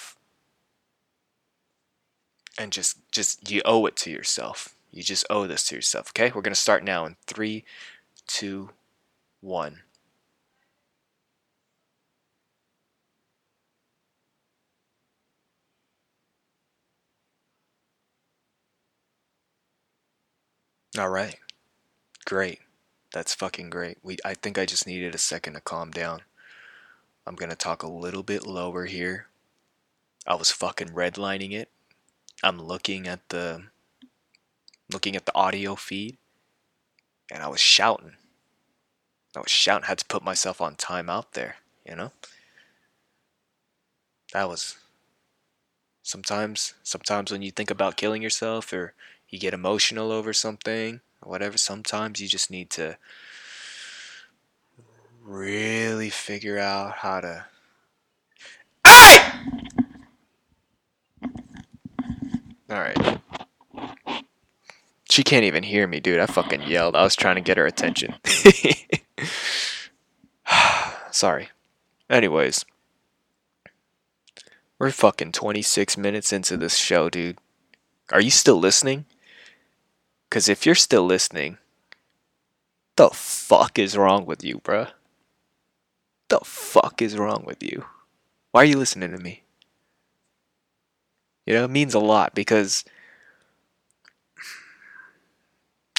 [2.58, 4.76] and just just you owe it to yourself.
[4.92, 6.10] You just owe this to yourself.
[6.10, 7.66] Okay, we're gonna start now in three,
[8.28, 8.72] two,
[9.42, 9.82] one.
[20.98, 21.38] All right.
[22.26, 22.60] Great.
[23.14, 23.98] That's fucking great.
[24.04, 26.22] We I think I just needed a second to calm down.
[27.26, 29.28] I'm going to talk a little bit lower here.
[30.28, 31.70] I was fucking redlining it.
[32.44, 33.64] I'm looking at the
[34.92, 36.18] looking at the audio feed
[37.32, 38.14] and I was shouting.
[39.36, 41.56] I was shouting, had to put myself on time out there,
[41.88, 42.12] you know?
[44.34, 44.78] That was
[46.04, 48.94] sometimes sometimes when you think about killing yourself or
[49.30, 52.98] you get emotional over something or whatever, sometimes you just need to
[55.24, 57.46] really figure out how to
[62.74, 63.20] Alright.
[65.08, 66.20] She can't even hear me, dude.
[66.20, 66.96] I fucking yelled.
[66.96, 68.16] I was trying to get her attention.
[71.12, 71.50] Sorry.
[72.10, 72.66] Anyways.
[74.80, 77.38] We're fucking 26 minutes into this show, dude.
[78.12, 79.06] Are you still listening?
[80.28, 81.60] Because if you're still listening,
[82.96, 84.90] the fuck is wrong with you, bruh?
[86.30, 87.86] The fuck is wrong with you?
[88.50, 89.43] Why are you listening to me?
[91.46, 92.86] You know, it means a lot because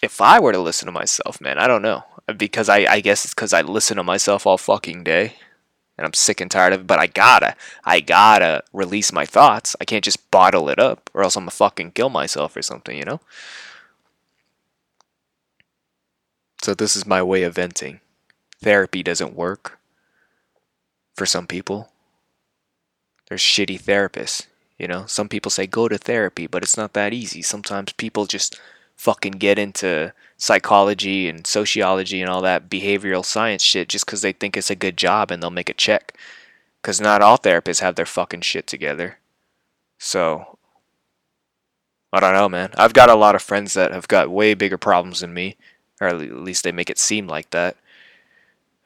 [0.02, 2.04] if I were to listen to myself, man, I don't know.
[2.37, 5.35] Because I, I guess it's because I listen to myself all fucking day
[5.98, 7.54] and I'm sick and tired of it, but I gotta,
[7.85, 9.76] I gotta release my thoughts.
[9.80, 12.96] I can't just bottle it up or else I'm gonna fucking kill myself or something,
[12.96, 13.20] you know?
[16.62, 18.00] So this is my way of venting.
[18.62, 19.78] Therapy doesn't work
[21.14, 21.90] for some people.
[23.28, 24.46] There's shitty therapists.
[24.78, 27.42] You know, some people say go to therapy, but it's not that easy.
[27.42, 28.60] Sometimes people just
[28.96, 34.32] fucking get into psychology and sociology and all that behavioral science shit just because they
[34.32, 36.16] think it's a good job and they'll make a check.
[36.82, 39.18] Because not all therapists have their fucking shit together.
[39.98, 40.58] So,
[42.12, 42.70] I don't know, man.
[42.76, 45.56] I've got a lot of friends that have got way bigger problems than me,
[46.00, 47.76] or at least they make it seem like that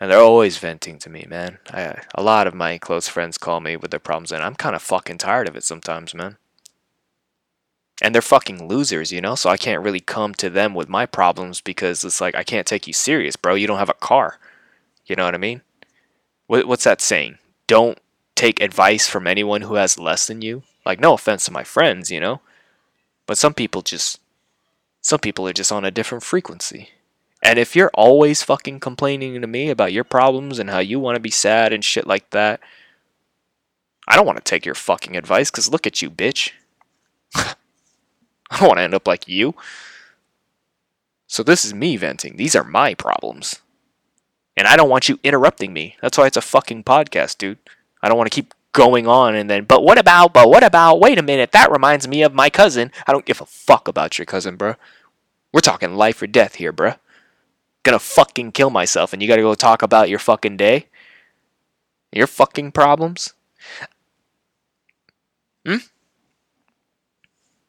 [0.01, 1.59] and they're always venting to me, man.
[1.73, 4.77] I, a lot of my close friends call me with their problems, and I'm kind
[4.77, 6.37] of fucking tired of it sometimes, man.
[8.01, 9.35] And they're fucking losers, you know.
[9.35, 12.67] So I can't really come to them with my problems because it's like I can't
[12.67, 13.57] take you serious, bro.
[13.57, 14.39] You don't have a car.
[15.05, 15.63] You know what I mean?
[16.47, 17.39] What, what's that saying?
[17.67, 17.99] Don't
[18.37, 20.63] take advice from anyone who has less than you.
[20.87, 22.41] Like, no offense to my friends, you know,
[23.27, 24.21] but some people just,
[25.03, 26.91] some people are just on a different frequency.
[27.43, 31.17] And if you're always fucking complaining to me about your problems and how you want
[31.17, 32.61] to be sad and shit like that,
[34.09, 36.51] I don't want to take your fucking advice because look at you, bitch.
[37.35, 37.55] I
[38.59, 39.55] don't want to end up like you.
[41.27, 42.37] So this is me venting.
[42.37, 43.61] These are my problems.
[44.57, 45.97] And I don't want you interrupting me.
[46.01, 47.59] That's why it's a fucking podcast, dude.
[48.03, 51.01] I don't want to keep going on and then, but what about, but what about,
[51.01, 52.91] wait a minute, that reminds me of my cousin.
[53.07, 54.75] I don't give a fuck about your cousin, bro.
[55.53, 56.95] We're talking life or death here, bro
[57.89, 60.87] gonna fucking kill myself and you gotta go talk about your fucking day?
[62.13, 63.35] Your fucking problems?
[65.67, 65.77] Hmm?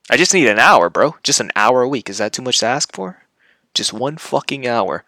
[0.10, 1.16] I just need an hour, bro.
[1.24, 2.10] Just an hour a week.
[2.10, 3.24] Is that too much to ask for?
[3.74, 5.04] Just one fucking hour.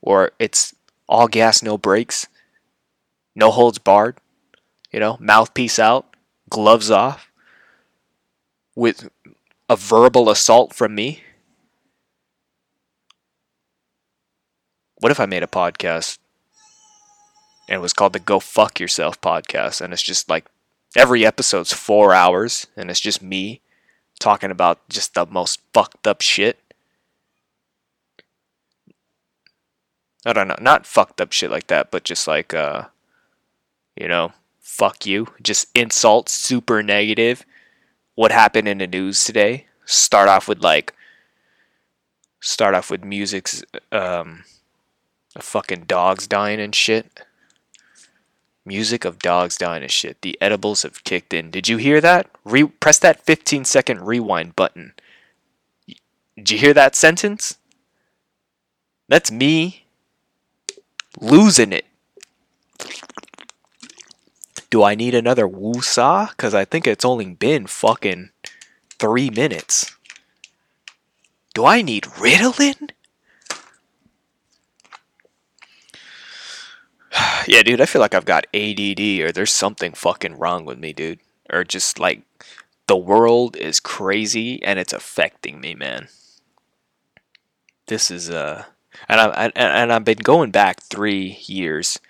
[0.00, 0.74] Or it's
[1.08, 2.28] all gas, no brakes.
[3.34, 4.18] No holds barred.
[4.92, 6.14] You know, mouthpiece out,
[6.48, 7.30] gloves off.
[8.74, 9.08] With
[9.68, 11.22] a verbal assault from me.
[14.98, 16.18] What if I made a podcast
[17.68, 20.46] and it was called the Go Fuck Yourself podcast and it's just like
[20.96, 23.60] every episode's 4 hours and it's just me
[24.18, 26.58] talking about just the most fucked up shit.
[30.24, 32.86] I don't know, not fucked up shit like that, but just like uh
[33.96, 37.44] you know, fuck you, just insults, super negative.
[38.14, 39.66] What happened in the news today?
[39.84, 40.94] Start off with like
[42.40, 44.44] start off with music's um
[45.36, 47.20] the fucking dogs dying and shit.
[48.64, 50.22] Music of dogs dying and shit.
[50.22, 51.50] The edibles have kicked in.
[51.50, 52.30] Did you hear that?
[52.44, 54.94] Re- press that 15 second rewind button.
[56.36, 57.58] Did you hear that sentence?
[59.08, 59.84] That's me
[61.20, 61.84] losing it.
[64.70, 66.28] Do I need another woo-saw?
[66.30, 68.30] Because I think it's only been fucking
[68.98, 69.94] three minutes.
[71.52, 72.90] Do I need Ritalin?
[77.46, 80.92] yeah, dude, I feel like I've got ADD or there's something fucking wrong with me,
[80.92, 81.20] dude.
[81.50, 82.22] Or just like
[82.86, 86.08] the world is crazy and it's affecting me, man.
[87.86, 88.64] This is uh
[89.08, 92.00] and I and I've been going back 3 years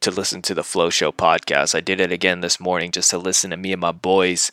[0.00, 1.74] to listen to the Flow Show podcast.
[1.76, 4.50] I did it again this morning just to listen to me and my boys.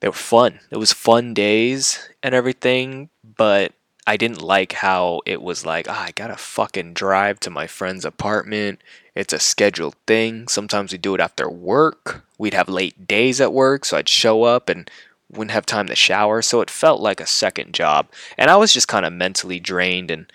[0.00, 0.60] They were fun.
[0.70, 3.72] It was fun days and everything, but
[4.08, 8.06] I didn't like how it was like, oh, I gotta fucking drive to my friend's
[8.06, 8.80] apartment.
[9.14, 10.48] It's a scheduled thing.
[10.48, 12.24] Sometimes we do it after work.
[12.38, 14.90] We'd have late days at work, so I'd show up and
[15.30, 16.40] wouldn't have time to shower.
[16.40, 18.08] So it felt like a second job.
[18.38, 20.32] And I was just kind of mentally drained and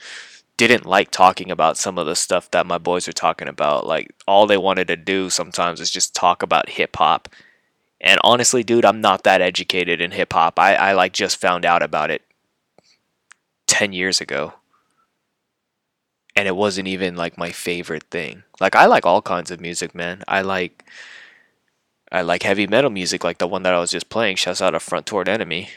[0.56, 3.88] didn't like talking about some of the stuff that my boys were talking about.
[3.88, 7.28] Like all they wanted to do sometimes is just talk about hip hop.
[8.00, 10.60] And honestly, dude, I'm not that educated in hip hop.
[10.60, 12.22] I, I like just found out about it
[13.68, 14.54] 10 years ago.
[16.36, 18.44] And it wasn't even like my favorite thing.
[18.60, 20.24] Like I like all kinds of music, man.
[20.28, 20.84] I like
[22.12, 24.36] I like heavy metal music like the one that I was just playing.
[24.36, 25.70] Shouts out a front toward enemy.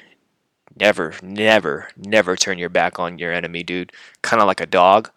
[0.78, 3.92] Never, never, never turn your back on your enemy, dude.
[4.20, 5.10] Kind of like a dog.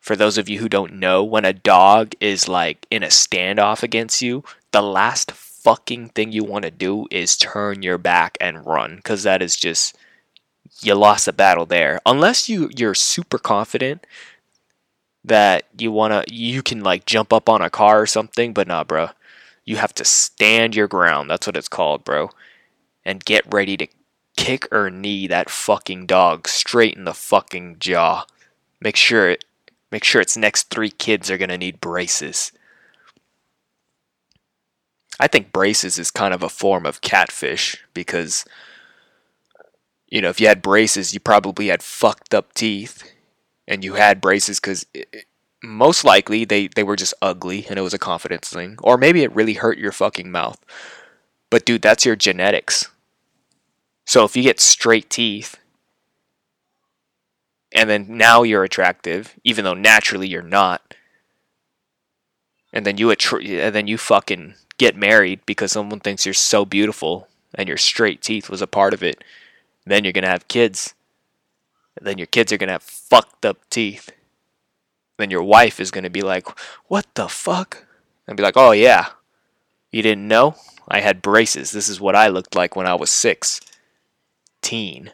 [0.00, 3.82] For those of you who don't know, when a dog is like in a standoff
[3.82, 8.64] against you, the last fucking thing you want to do is turn your back and
[8.64, 9.96] run because that is just
[10.80, 12.00] you lost the battle there.
[12.06, 14.06] Unless you you're super confident
[15.24, 18.84] that you wanna you can like jump up on a car or something, but nah,
[18.84, 19.10] bro.
[19.64, 21.30] You have to stand your ground.
[21.30, 22.30] That's what it's called, bro.
[23.04, 23.86] And get ready to
[24.36, 28.24] kick or knee that fucking dog straight in the fucking jaw.
[28.80, 29.44] Make sure it
[29.90, 32.52] make sure its next three kids are gonna need braces.
[35.20, 38.44] I think braces is kind of a form of catfish because
[40.08, 43.12] you know, if you had braces, you probably had fucked up teeth,
[43.66, 44.86] and you had braces because
[45.62, 48.76] most likely they, they were just ugly and it was a confidence thing.
[48.82, 50.58] Or maybe it really hurt your fucking mouth.
[51.50, 52.88] But dude, that's your genetics.
[54.06, 55.56] So if you get straight teeth,
[57.74, 60.94] and then now you're attractive, even though naturally you're not,
[62.72, 66.64] and then you attr- and then you fucking get married because someone thinks you're so
[66.64, 69.22] beautiful and your straight teeth was a part of it
[69.90, 70.94] then you're going to have kids.
[71.96, 74.10] And then your kids are going to have fucked up teeth.
[75.16, 76.46] Then your wife is going to be like,
[76.86, 77.86] What the fuck?
[78.26, 79.08] And be like, Oh, yeah.
[79.90, 80.54] You didn't know?
[80.86, 81.72] I had braces.
[81.72, 83.60] This is what I looked like when I was six.
[84.62, 85.12] Teen.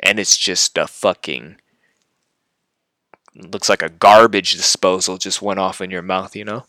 [0.00, 1.56] And it's just a fucking.
[3.36, 6.64] Looks like a garbage disposal just went off in your mouth, you know?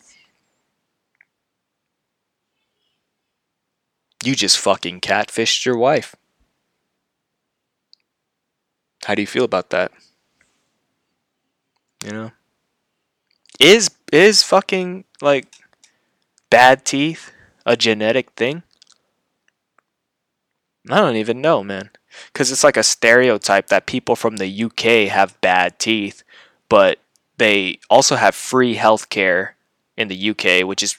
[4.24, 6.16] You just fucking catfished your wife.
[9.06, 9.92] How do you feel about that?
[12.04, 12.32] You know?
[13.60, 15.48] Is is fucking like
[16.50, 17.32] bad teeth
[17.68, 18.64] a genetic thing?
[20.90, 21.92] I don't even know, man.
[22.34, 26.24] Cuz it's like a stereotype that people from the UK have bad teeth,
[26.68, 26.98] but
[27.38, 29.52] they also have free healthcare
[29.96, 30.98] in the UK, which is,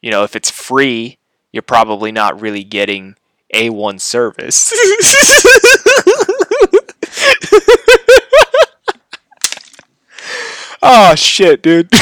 [0.00, 1.18] you know, if it's free,
[1.50, 3.16] you're probably not really getting
[3.52, 4.72] A1 service.
[10.82, 11.88] oh shit, dude.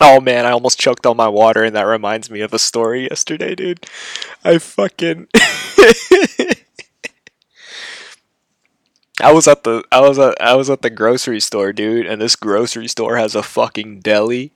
[0.00, 3.04] oh man, I almost choked on my water, and that reminds me of a story
[3.04, 3.86] yesterday, dude.
[4.44, 5.28] I fucking.
[9.20, 12.20] I was at the I was at I was at the grocery store, dude, and
[12.20, 14.52] this grocery store has a fucking deli,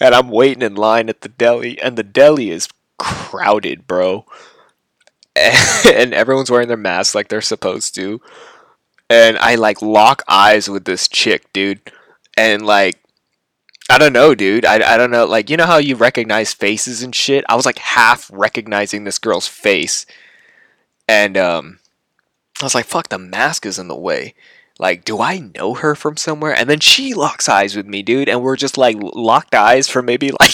[0.00, 2.68] and I'm waiting in line at the deli, and the deli is
[2.98, 4.26] crowded, bro.
[5.86, 8.20] and everyone's wearing their masks like they're supposed to.
[9.08, 11.80] And I like lock eyes with this chick, dude.
[12.36, 13.00] And like
[13.88, 14.64] I don't know, dude.
[14.64, 15.26] I, I don't know.
[15.26, 17.44] Like, you know how you recognize faces and shit?
[17.48, 20.06] I was like half recognizing this girl's face.
[21.08, 21.78] And um
[22.60, 24.34] I was like, fuck, the mask is in the way.
[24.78, 26.54] Like, do I know her from somewhere?
[26.56, 30.02] And then she locks eyes with me, dude, and we're just like locked eyes for
[30.02, 30.50] maybe like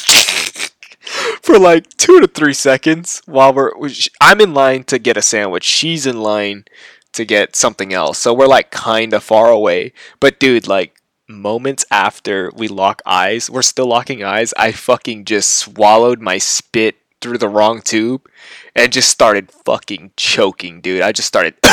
[1.52, 3.72] for like two to three seconds while we're.
[4.20, 5.64] I'm in line to get a sandwich.
[5.64, 6.64] She's in line
[7.12, 8.18] to get something else.
[8.18, 9.92] So we're like kind of far away.
[10.18, 10.96] But dude, like
[11.28, 14.54] moments after we lock eyes, we're still locking eyes.
[14.56, 18.26] I fucking just swallowed my spit through the wrong tube
[18.74, 21.02] and just started fucking choking, dude.
[21.02, 21.54] I just started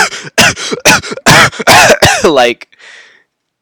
[2.26, 2.78] like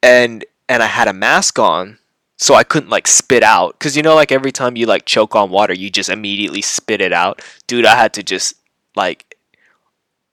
[0.02, 1.98] and and I had a mask on
[2.38, 3.78] so I couldn't like spit out.
[3.78, 7.00] Because you know like every time you like choke on water you just immediately spit
[7.00, 7.42] it out?
[7.66, 8.54] Dude I had to just
[8.96, 9.36] like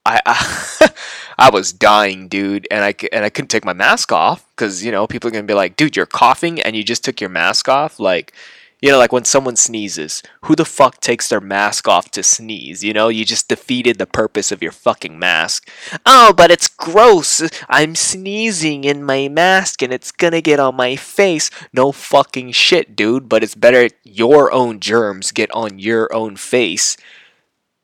[0.06, 0.90] I I,
[1.40, 4.92] I was dying dude and I and I couldn't take my mask off because you
[4.92, 7.68] know people are gonna be like dude you're coughing and you just took your mask
[7.68, 8.00] off?
[8.00, 8.34] Like
[8.82, 12.84] You know, like when someone sneezes, who the fuck takes their mask off to sneeze?
[12.84, 15.70] You know, you just defeated the purpose of your fucking mask.
[16.06, 17.42] Oh, but it's gross.
[17.70, 21.50] I'm sneezing in my mask and it's gonna get on my face.
[21.74, 26.98] No fucking shit, dude, but it's better your own germs get on your own face.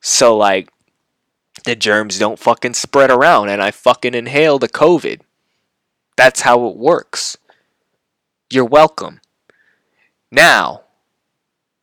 [0.02, 0.70] So, like,
[1.64, 5.22] the germs don't fucking spread around and I fucking inhale the COVID.
[6.18, 7.38] That's how it works.
[8.52, 9.22] You're welcome.
[10.32, 10.84] Now,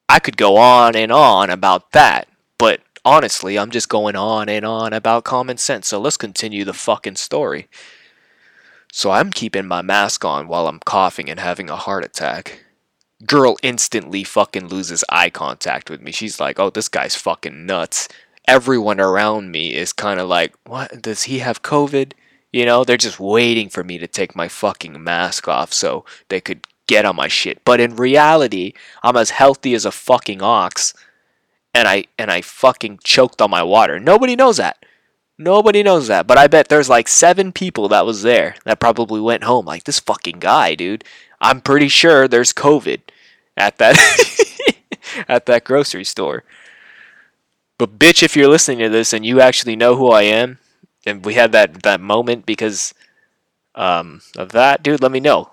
[0.09, 4.64] I could go on and on about that, but honestly, I'm just going on and
[4.64, 5.88] on about common sense.
[5.88, 7.68] So let's continue the fucking story.
[8.90, 12.64] So I'm keeping my mask on while I'm coughing and having a heart attack.
[13.26, 16.11] Girl instantly fucking loses eye contact with me.
[16.11, 18.09] She's like, oh, this guy's fucking nuts.
[18.46, 21.03] Everyone around me is kind of like, what?
[21.03, 22.12] Does he have COVID?
[22.51, 26.40] You know, they're just waiting for me to take my fucking mask off so they
[26.40, 27.64] could get on my shit.
[27.64, 28.72] But in reality,
[29.05, 30.93] I'm as healthy as a fucking ox
[31.72, 34.01] and I and I fucking choked on my water.
[34.01, 34.84] Nobody knows that.
[35.39, 36.26] Nobody knows that.
[36.26, 39.84] But I bet there's like 7 people that was there that probably went home like
[39.84, 41.05] this fucking guy, dude.
[41.41, 43.03] I'm pretty sure there's COVID
[43.57, 43.97] at that
[45.28, 46.43] at that grocery store.
[47.78, 50.59] But bitch, if you're listening to this and you actually know who I am,
[51.07, 52.93] and we had that that moment because
[53.76, 55.53] um, of that, dude, let me know.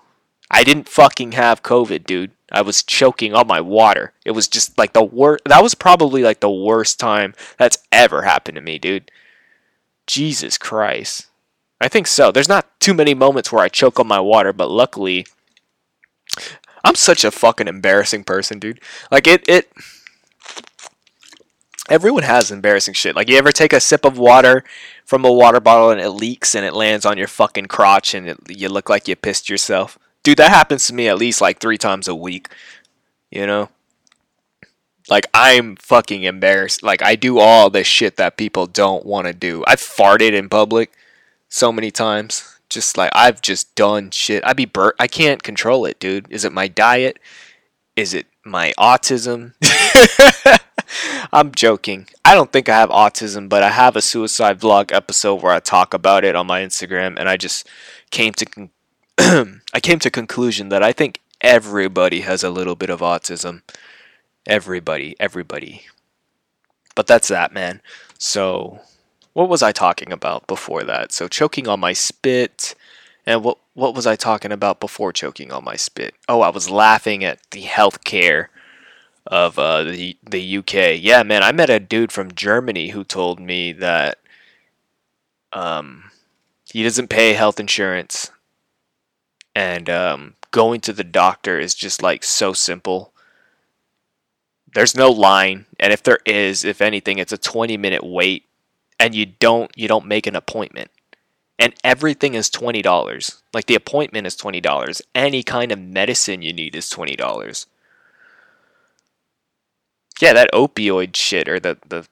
[0.50, 2.30] I didn't fucking have COVID, dude.
[2.52, 4.12] I was choking on my water.
[4.24, 5.44] It was just like the worst.
[5.46, 9.10] That was probably like the worst time that's ever happened to me, dude.
[10.06, 11.26] Jesus Christ.
[11.80, 12.30] I think so.
[12.30, 15.26] There's not too many moments where I choke on my water, but luckily,
[16.84, 18.80] I'm such a fucking embarrassing person, dude.
[19.10, 19.70] Like it, it.
[21.88, 23.16] Everyone has embarrassing shit.
[23.16, 24.64] Like you ever take a sip of water
[25.04, 28.28] from a water bottle and it leaks and it lands on your fucking crotch and
[28.28, 29.98] it, you look like you pissed yourself.
[30.26, 32.48] Dude, that happens to me at least like three times a week.
[33.30, 33.68] You know?
[35.08, 36.82] Like, I'm fucking embarrassed.
[36.82, 39.62] Like, I do all this shit that people don't want to do.
[39.68, 40.90] I've farted in public
[41.48, 42.58] so many times.
[42.68, 44.44] Just like, I've just done shit.
[44.44, 44.96] I'd be burnt.
[44.98, 46.26] I can't control it, dude.
[46.28, 47.20] Is it my diet?
[47.94, 49.54] Is it my autism?
[51.32, 52.08] I'm joking.
[52.24, 55.60] I don't think I have autism, but I have a suicide vlog episode where I
[55.60, 57.68] talk about it on my Instagram, and I just
[58.10, 58.70] came to con-
[59.18, 63.62] I came to conclusion that I think everybody has a little bit of autism.
[64.46, 65.86] Everybody, everybody.
[66.94, 67.80] But that's that, man.
[68.18, 68.80] So,
[69.32, 71.12] what was I talking about before that?
[71.12, 72.74] So, choking on my spit.
[73.24, 76.14] And what what was I talking about before choking on my spit?
[76.28, 78.48] Oh, I was laughing at the healthcare
[79.26, 80.98] of uh, the the UK.
[80.98, 84.18] Yeah, man, I met a dude from Germany who told me that
[85.52, 86.10] um,
[86.70, 88.30] he doesn't pay health insurance
[89.56, 93.14] and um, going to the doctor is just like so simple.
[94.74, 98.44] There's no line, and if there is, if anything, it's a 20 minute wait,
[99.00, 100.90] and you don't you don't make an appointment,
[101.58, 103.42] and everything is twenty dollars.
[103.54, 105.00] Like the appointment is twenty dollars.
[105.14, 107.66] Any kind of medicine you need is twenty dollars.
[110.20, 112.06] Yeah, that opioid shit or the the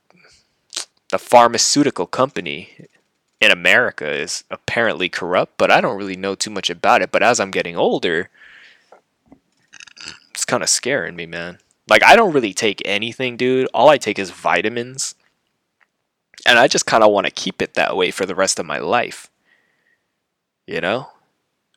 [1.10, 2.70] the pharmaceutical company
[3.44, 7.12] in America is apparently corrupt, but I don't really know too much about it.
[7.12, 8.30] But as I'm getting older,
[10.30, 11.58] it's kind of scaring me, man.
[11.86, 13.68] Like, I don't really take anything, dude.
[13.74, 15.14] All I take is vitamins.
[16.46, 18.64] And I just kind of want to keep it that way for the rest of
[18.64, 19.30] my life.
[20.66, 21.10] You know?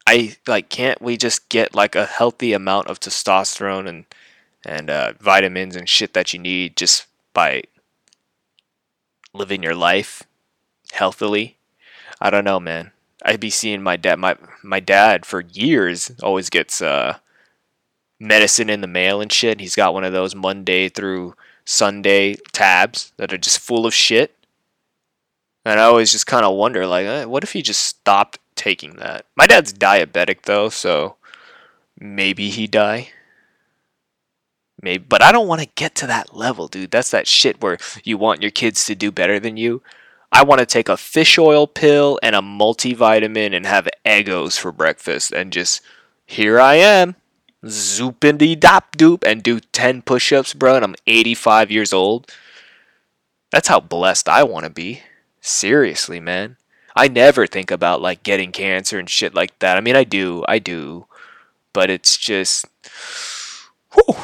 [0.07, 4.05] I, like, can't we just get, like, a healthy amount of testosterone and,
[4.65, 7.63] and uh, vitamins and shit that you need just by
[9.33, 10.23] living your life
[10.93, 11.56] healthily?
[12.19, 12.91] I don't know, man.
[13.23, 14.19] I'd be seeing my dad.
[14.19, 17.17] My my dad for years always gets uh,
[18.19, 19.59] medicine in the mail and shit.
[19.59, 24.33] He's got one of those Monday through Sunday tabs that are just full of shit.
[25.65, 28.95] And I always just kind of wonder, like, eh, what if he just stopped taking
[28.95, 29.25] that?
[29.35, 31.17] My dad's diabetic though, so
[31.99, 33.09] maybe he die.
[34.81, 36.91] Maybe, but I don't want to get to that level, dude.
[36.91, 39.81] That's that shit where you want your kids to do better than you.
[40.31, 44.71] I want to take a fish oil pill and a multivitamin and have Eggos for
[44.71, 45.81] breakfast and just
[46.25, 47.15] here I am,
[47.63, 52.29] zoopity dop doop, and do 10 push ups, bro, and I'm 85 years old.
[53.51, 55.01] That's how blessed I want to be.
[55.39, 56.57] Seriously, man.
[56.95, 59.77] I never think about like getting cancer and shit like that.
[59.77, 61.05] I mean, I do, I do,
[61.71, 62.65] but it's just.
[63.93, 64.15] Whew,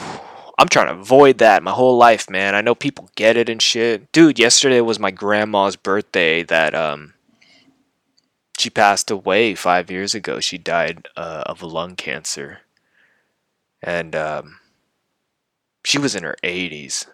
[0.57, 2.53] I'm trying to avoid that my whole life, man.
[2.53, 4.11] I know people get it and shit.
[4.11, 7.13] Dude, yesterday was my grandma's birthday that um
[8.57, 10.39] she passed away 5 years ago.
[10.39, 12.59] She died uh, of lung cancer.
[13.81, 14.59] And um
[15.83, 17.07] she was in her 80s.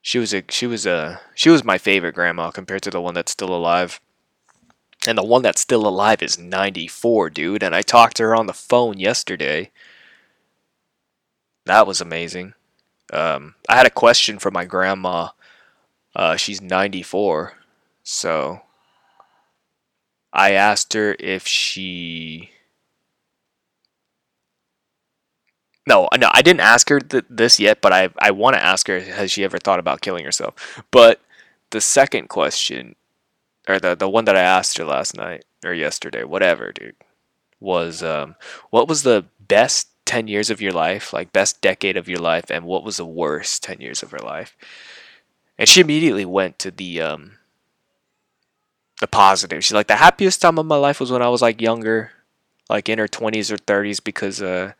[0.00, 3.14] She was a she was a she was my favorite grandma compared to the one
[3.14, 4.00] that's still alive.
[5.06, 8.46] And the one that's still alive is 94, dude, and I talked to her on
[8.46, 9.70] the phone yesterday.
[11.66, 12.54] That was amazing.
[13.12, 15.30] Um, I had a question for my grandma.
[16.14, 17.54] Uh, she's 94,
[18.02, 18.62] so
[20.32, 22.50] I asked her if she
[25.86, 28.88] No, no, I didn't ask her th- this yet, but I I want to ask
[28.88, 30.82] her has she ever thought about killing herself.
[30.90, 31.20] But
[31.70, 32.96] the second question,
[33.68, 36.96] or the the one that I asked her last night or yesterday, whatever, dude,
[37.60, 38.36] was um,
[38.70, 42.50] what was the best ten years of your life, like best decade of your life,
[42.50, 44.56] and what was the worst ten years of her life?
[45.58, 47.32] And she immediately went to the um,
[49.00, 49.64] the positive.
[49.64, 52.12] She's like the happiest time of my life was when I was like younger,
[52.68, 54.72] like in her twenties or thirties, because uh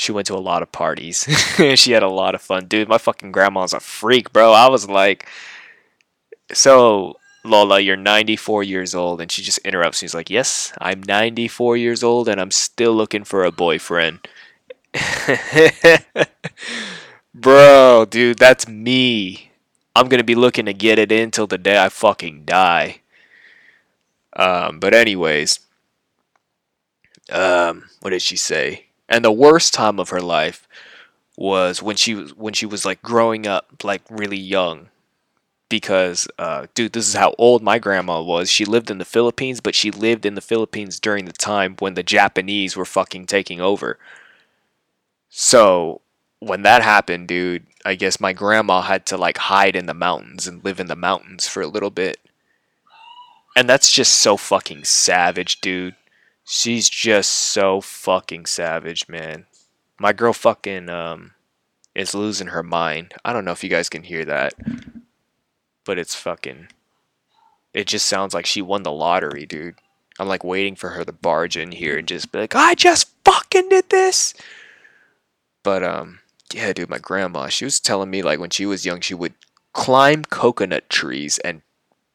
[0.00, 1.28] she went to a lot of parties.
[1.58, 2.66] And she had a lot of fun.
[2.66, 4.52] Dude, my fucking grandma's a freak, bro.
[4.52, 5.28] I was like,
[6.52, 9.20] so Lola, you're 94 years old.
[9.20, 9.98] And she just interrupts.
[9.98, 14.26] She's like, yes, I'm 94 years old and I'm still looking for a boyfriend.
[17.34, 19.50] bro, dude, that's me.
[19.94, 23.00] I'm going to be looking to get it in till the day I fucking die.
[24.34, 25.60] Um, but anyways,
[27.30, 28.86] um, what did she say?
[29.08, 30.68] And the worst time of her life
[31.36, 34.88] was when she was when she was like growing up, like really young.
[35.68, 38.50] Because, uh, dude, this is how old my grandma was.
[38.50, 41.94] She lived in the Philippines, but she lived in the Philippines during the time when
[41.94, 43.96] the Japanese were fucking taking over.
[45.30, 46.02] So
[46.40, 50.46] when that happened, dude, I guess my grandma had to like hide in the mountains
[50.46, 52.18] and live in the mountains for a little bit.
[53.56, 55.94] And that's just so fucking savage, dude.
[56.44, 59.46] She's just so fucking savage, man.
[59.98, 61.32] My girl fucking um
[61.94, 63.14] is losing her mind.
[63.24, 64.54] I don't know if you guys can hear that.
[65.84, 66.68] But it's fucking
[67.72, 69.76] it just sounds like she won the lottery, dude.
[70.18, 73.10] I'm like waiting for her to barge in here and just be like, I just
[73.24, 74.34] fucking did this.
[75.62, 76.20] But um
[76.52, 79.34] yeah, dude, my grandma, she was telling me like when she was young she would
[79.72, 81.62] climb coconut trees and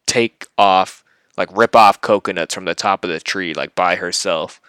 [0.06, 1.04] take off
[1.38, 4.62] like rip off coconuts from the top of the tree like by herself.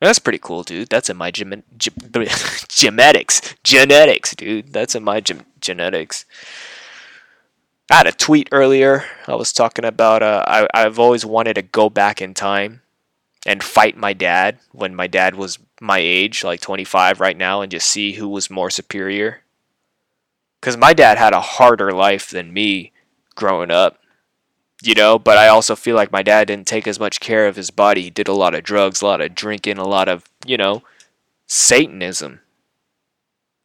[0.00, 0.88] That's pretty cool, dude.
[0.88, 1.62] That's in my gem-
[2.68, 3.54] genetics.
[3.62, 4.72] Genetics, dude.
[4.72, 6.24] That's in my gem- genetics.
[7.90, 9.04] I had a tweet earlier.
[9.28, 12.80] I was talking about uh, I, I've always wanted to go back in time
[13.46, 17.70] and fight my dad when my dad was my age, like 25 right now, and
[17.70, 19.42] just see who was more superior.
[20.60, 22.92] Because my dad had a harder life than me
[23.34, 23.98] growing up
[24.82, 27.54] you know, but I also feel like my dad didn't take as much care of
[27.54, 28.02] his body.
[28.02, 30.82] He did a lot of drugs, a lot of drinking, a lot of, you know,
[31.46, 32.40] Satanism.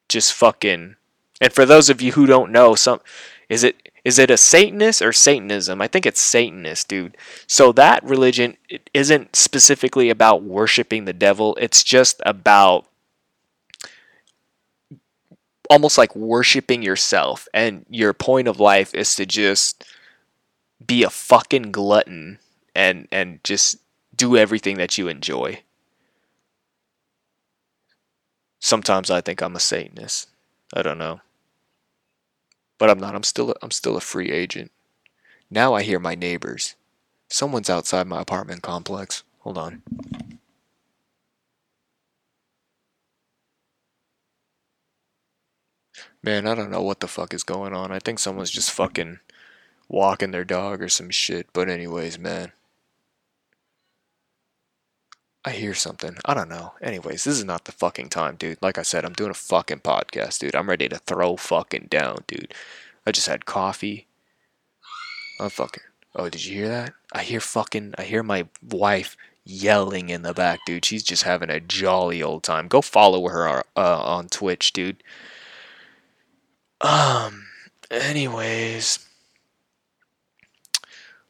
[0.08, 0.96] Just fucking
[1.42, 3.02] and for those of you who don't know, some
[3.50, 3.76] is it
[4.08, 5.82] is it a Satanist or Satanism?
[5.82, 7.18] I think it's Satanist, dude.
[7.46, 8.56] So that religion
[8.94, 11.58] isn't specifically about worshiping the devil.
[11.60, 12.86] It's just about
[15.70, 19.84] almost like worshiping yourself and your point of life is to just
[20.86, 22.40] be a fucking glutton
[22.74, 23.76] and and just
[24.16, 25.64] do everything that you enjoy.
[28.60, 30.30] Sometimes I think I'm a Satanist.
[30.74, 31.20] I don't know.
[32.78, 33.16] But I'm not.
[33.16, 34.72] I'm still a, I'm still a free agent.
[35.50, 36.76] Now I hear my neighbors.
[37.30, 39.24] Someone's outside my apartment complex.
[39.40, 39.82] Hold on.
[46.22, 47.92] Man, I don't know what the fuck is going on.
[47.92, 49.20] I think someone's just fucking
[49.88, 51.48] walking their dog or some shit.
[51.54, 52.52] But anyways, man.
[55.48, 56.18] I hear something.
[56.26, 56.74] I don't know.
[56.82, 58.62] Anyways, this is not the fucking time, dude.
[58.62, 60.58] Like I said, I'm doing a fucking podcast, dude.
[60.58, 62.54] I'm ready to throw fucking down, dude.
[63.06, 64.08] I just had coffee.
[65.40, 65.84] I'm fucking.
[66.14, 66.94] Oh, did you hear that?
[67.14, 67.94] I hear fucking.
[67.98, 70.84] I hear my wife yelling in the back, dude.
[70.84, 72.68] She's just having a jolly old time.
[72.68, 75.02] Go follow her uh, on Twitch, dude.
[76.82, 77.48] Um.
[77.90, 79.07] Anyways.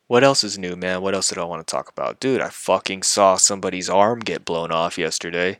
[0.07, 1.01] What else is new, man?
[1.01, 2.19] What else did I want to talk about?
[2.19, 5.59] Dude, I fucking saw somebody's arm get blown off yesterday.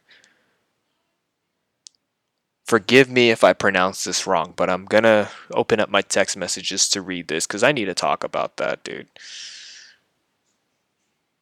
[2.66, 6.90] Forgive me if I pronounce this wrong, but I'm gonna open up my text messages
[6.90, 9.08] to read this because I need to talk about that, dude.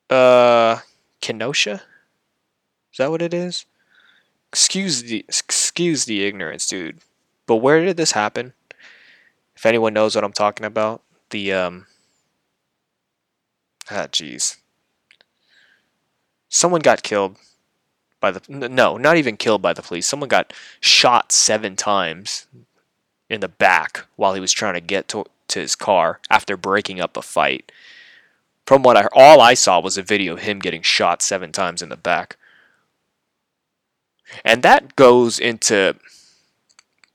[0.10, 0.80] Uh,
[1.22, 1.82] Kenosha?
[2.91, 3.66] Is that what it is?
[4.51, 6.99] Excuse the excuse the ignorance, dude.
[7.47, 8.53] But where did this happen?
[9.56, 11.01] If anyone knows what I'm talking about,
[11.32, 11.88] the um
[13.89, 14.57] Ah, jeez.
[16.49, 17.38] Someone got killed
[18.19, 20.07] by the no, not even killed by the police.
[20.07, 22.47] Someone got shot seven times
[23.29, 26.99] in the back while he was trying to get to, to his car after breaking
[26.99, 27.71] up a fight.
[28.65, 31.81] From what I all I saw was a video of him getting shot seven times
[31.81, 32.38] in the back.
[34.43, 35.95] And that goes into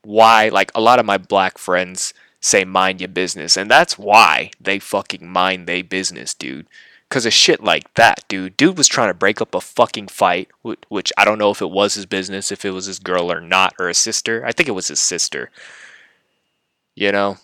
[0.03, 4.51] why like a lot of my black friends say mind your business and that's why
[4.59, 6.67] they fucking mind they business, dude.
[7.09, 8.55] Cause of shit like that, dude.
[8.55, 10.49] Dude was trying to break up a fucking fight,
[10.87, 13.41] which I don't know if it was his business, if it was his girl or
[13.41, 14.45] not, or his sister.
[14.45, 15.51] I think it was his sister.
[16.95, 17.37] You know?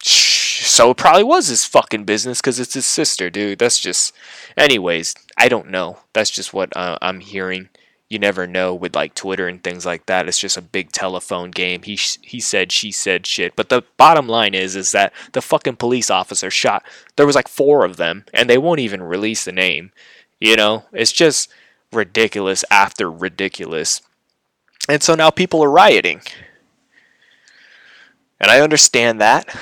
[0.00, 3.58] So it probably was his fucking business because it's his sister, dude.
[3.58, 4.14] That's just.
[4.56, 5.98] Anyways, I don't know.
[6.12, 7.70] That's just what uh, I'm hearing
[8.14, 10.26] you never know with like Twitter and things like that.
[10.26, 11.82] It's just a big telephone game.
[11.82, 13.54] He he said, she said shit.
[13.56, 16.82] But the bottom line is is that the fucking police officer shot.
[17.16, 19.92] There was like four of them, and they won't even release the name.
[20.40, 21.50] You know, it's just
[21.92, 24.00] ridiculous after ridiculous.
[24.88, 26.22] And so now people are rioting.
[28.40, 29.54] And I understand that.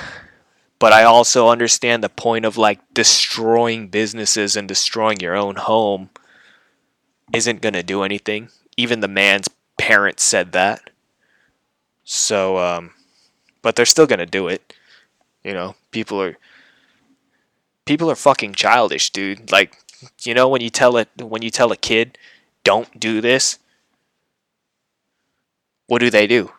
[0.79, 6.09] But I also understand the point of like destroying businesses and destroying your own home
[7.33, 8.49] isn't going to do anything.
[8.77, 10.89] Even the man's parents said that.
[12.03, 12.91] So, um,
[13.61, 14.73] but they're still going to do it.
[15.43, 16.37] You know, people are
[17.85, 19.51] people are fucking childish, dude.
[19.51, 19.77] Like,
[20.23, 22.17] you know when you tell it when you tell a kid,
[22.63, 23.59] "Don't do this."
[25.87, 26.51] What do they do?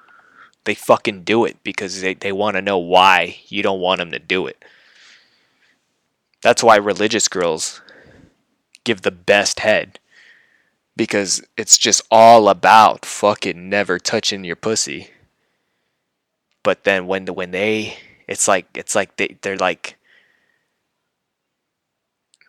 [0.65, 4.11] They fucking do it because they, they want to know why you don't want them
[4.11, 4.63] to do it.
[6.43, 7.81] That's why religious girls
[8.85, 9.99] give the best head
[10.97, 15.09] because it's just all about fucking never touching your pussy.
[16.63, 19.99] But then when the, when they it's like it's like they they're like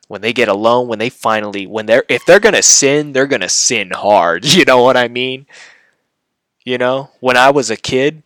[0.08, 3.50] when they get alone, when they finally when they're if they're to sin, they're to
[3.50, 4.46] sin hard.
[4.56, 5.48] You know what I mean?
[6.64, 8.24] You know, when I was a kid,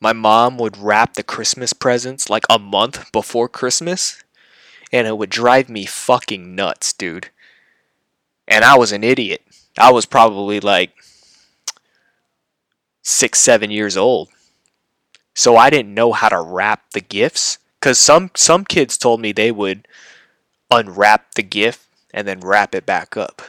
[0.00, 4.22] my mom would wrap the Christmas presents like a month before Christmas,
[4.92, 7.30] and it would drive me fucking nuts, dude
[8.48, 9.42] and I was an idiot.
[9.78, 10.92] I was probably like
[13.02, 14.28] six, seven years old.
[15.34, 17.58] So I didn't know how to wrap the gifts.
[17.80, 19.86] Cause some some kids told me they would
[20.70, 23.42] unwrap the gift and then wrap it back up.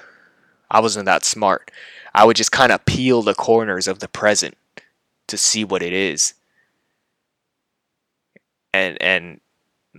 [0.69, 1.71] I wasn't that smart.
[2.13, 4.55] I would just kind of peel the corners of the present
[5.27, 6.33] to see what it is.
[8.73, 9.39] And and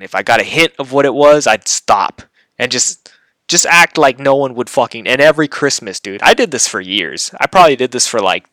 [0.01, 2.22] if I got a hint of what it was, I'd stop
[2.59, 3.12] and just
[3.49, 5.07] just act like no one would fucking.
[5.07, 7.32] And every Christmas, dude, I did this for years.
[7.40, 8.46] I probably did this for like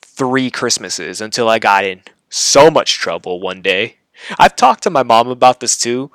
[0.00, 3.96] three Christmases until I got in so much trouble one day.
[4.38, 6.10] I've talked to my mom about this too.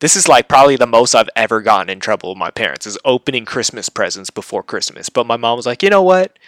[0.00, 2.98] This is like probably the most I've ever gotten in trouble with my parents is
[3.04, 5.08] opening Christmas presents before Christmas.
[5.08, 6.38] But my mom was like, you know what?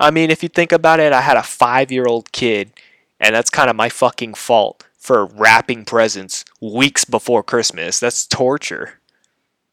[0.00, 2.72] I mean, if you think about it, I had a five year old kid,
[3.20, 8.00] and that's kind of my fucking fault for wrapping presents weeks before Christmas.
[8.00, 8.97] That's torture.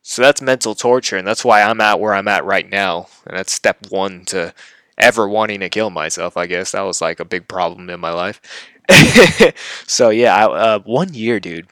[0.07, 3.07] So that's mental torture, and that's why I'm at where I'm at right now.
[3.25, 4.53] And that's step one to
[4.99, 6.73] ever wanting to kill myself, I guess.
[6.73, 8.39] That was like a big problem in my life.
[9.87, 11.65] so yeah, I, uh, one year, dude.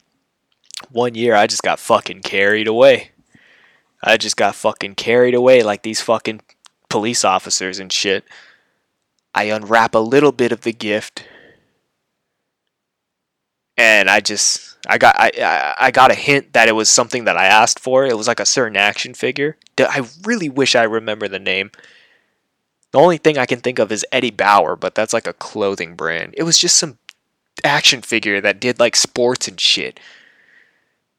[0.89, 3.11] One year, I just got fucking carried away.
[4.01, 6.41] I just got fucking carried away like these fucking
[6.89, 8.25] police officers and shit.
[9.35, 11.23] I unwrap a little bit of the gift,
[13.77, 17.37] and I just I got I I got a hint that it was something that
[17.37, 18.05] I asked for.
[18.05, 19.57] It was like a certain action figure.
[19.79, 21.71] I really wish I remember the name.
[22.91, 25.95] The only thing I can think of is Eddie Bauer, but that's like a clothing
[25.95, 26.35] brand.
[26.37, 26.99] It was just some
[27.63, 29.99] action figure that did like sports and shit.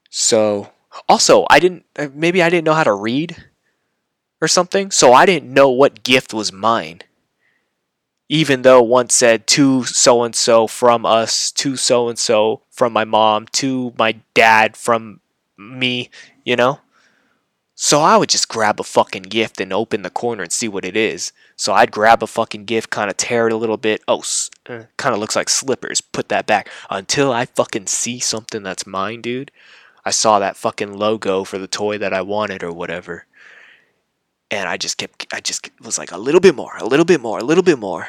[0.08, 0.70] So,
[1.08, 3.36] also, I didn't uh, maybe I didn't know how to read
[4.40, 7.00] or something, so I didn't know what gift was mine
[8.28, 12.92] even though one said to so and so from us, to so and so from
[12.92, 15.20] my mom, to my dad from
[15.56, 16.10] me,
[16.44, 16.80] you know?
[17.76, 20.84] So I would just grab a fucking gift and open the corner and see what
[20.84, 21.32] it is.
[21.56, 24.02] So I'd grab a fucking gift, kind of tear it a little bit.
[24.06, 24.22] Oh,
[24.68, 26.00] uh, kind of looks like slippers.
[26.00, 29.50] Put that back until I fucking see something that's mine, dude.
[30.04, 33.26] I saw that fucking logo for the toy that I wanted or whatever
[34.50, 37.20] and I just kept I just was like a little bit more, a little bit
[37.20, 38.08] more, a little bit more.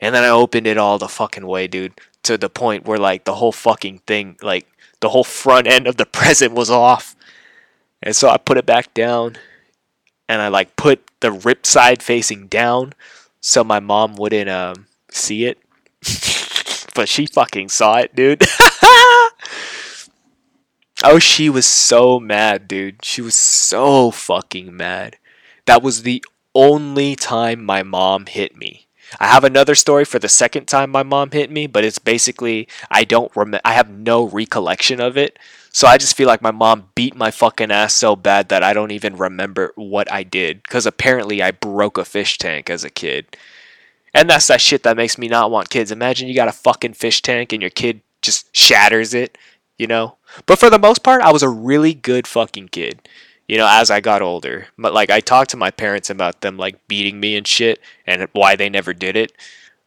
[0.00, 3.24] And then I opened it all the fucking way, dude, to the point where like
[3.24, 4.66] the whole fucking thing, like
[5.00, 7.16] the whole front end of the present was off.
[8.02, 9.38] And so I put it back down
[10.28, 12.94] and I like put the rip side facing down
[13.40, 15.58] so my mom wouldn't um, see it.
[16.94, 18.42] but she fucking saw it, dude.
[21.04, 23.04] oh, she was so mad, dude.
[23.04, 25.16] She was so fucking mad
[25.66, 28.88] That was the only time my mom hit me.
[29.20, 32.68] I have another story for the second time my mom hit me, but it's basically
[32.90, 35.38] I don't rem- I have no recollection of it.
[35.70, 38.72] So I just feel like my mom beat my fucking ass so bad that I
[38.72, 42.90] don't even remember what I did cuz apparently I broke a fish tank as a
[42.90, 43.36] kid.
[44.14, 45.90] And that's that shit that makes me not want kids.
[45.90, 49.38] Imagine you got a fucking fish tank and your kid just shatters it,
[49.78, 50.16] you know?
[50.46, 53.08] But for the most part, I was a really good fucking kid
[53.48, 54.68] you know, as I got older.
[54.78, 58.28] But like I talked to my parents about them like beating me and shit and
[58.32, 59.32] why they never did it.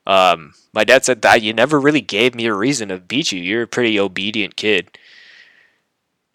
[0.07, 3.41] Um, my dad said that you never really gave me a reason to beat you.
[3.41, 4.97] You're a pretty obedient kid.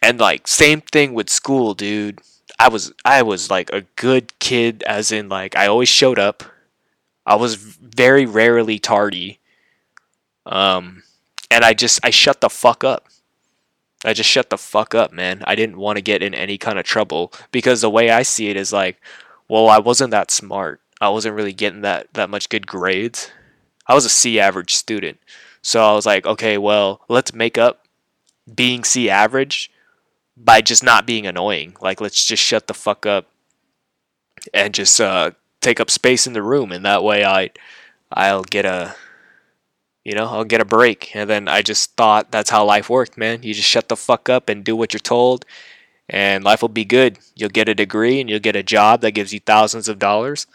[0.02, 2.20] And like same thing with school, dude.
[2.58, 6.42] I was I was like a good kid as in like I always showed up.
[7.26, 9.38] I was very rarely tardy.
[10.46, 11.02] Um
[11.50, 13.06] and I just I shut the fuck up.
[14.04, 15.42] I just shut the fuck up, man.
[15.46, 18.48] I didn't want to get in any kind of trouble because the way I see
[18.48, 19.00] it is like,
[19.48, 20.80] well, I wasn't that smart.
[21.00, 23.30] I wasn't really getting that that much good grades.
[23.86, 25.18] I was a C average student.
[25.62, 27.86] So I was like, okay, well, let's make up
[28.54, 29.70] being C average
[30.36, 31.76] by just not being annoying.
[31.80, 33.26] Like let's just shut the fuck up
[34.54, 37.50] and just uh, take up space in the room and that way I
[38.12, 38.94] I'll get a
[40.04, 41.14] you know, I'll get a break.
[41.14, 43.42] And then I just thought that's how life worked, man.
[43.42, 45.44] You just shut the fuck up and do what you're told,
[46.08, 47.18] and life will be good.
[47.36, 50.46] You'll get a degree and you'll get a job that gives you thousands of dollars.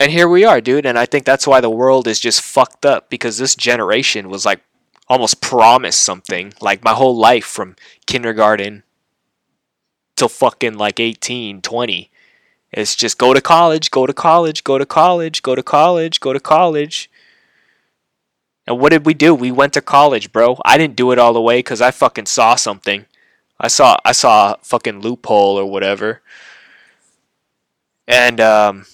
[0.00, 0.86] And here we are, dude.
[0.86, 4.46] And I think that's why the world is just fucked up because this generation was
[4.46, 4.60] like
[5.08, 6.54] almost promised something.
[6.60, 7.74] Like my whole life from
[8.06, 8.84] kindergarten
[10.14, 12.10] till fucking like 18, 20.
[12.72, 16.32] It's just go to college, go to college, go to college, go to college, go
[16.32, 17.10] to college.
[18.68, 19.34] And what did we do?
[19.34, 20.58] We went to college, bro.
[20.62, 23.06] I didn't do it all the way because I fucking saw something.
[23.58, 26.20] I saw I saw a fucking loophole or whatever.
[28.06, 28.84] And um,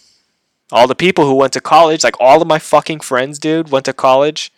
[0.70, 3.84] all the people who went to college, like all of my fucking friends, dude, went
[3.86, 4.52] to college.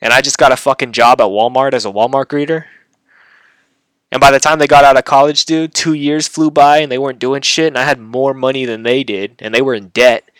[0.00, 2.64] And I just got a fucking job at Walmart as a Walmart greeter.
[4.10, 6.90] And by the time they got out of college, dude, two years flew by and
[6.90, 7.66] they weren't doing shit.
[7.66, 9.36] And I had more money than they did.
[9.40, 10.30] And they were in debt.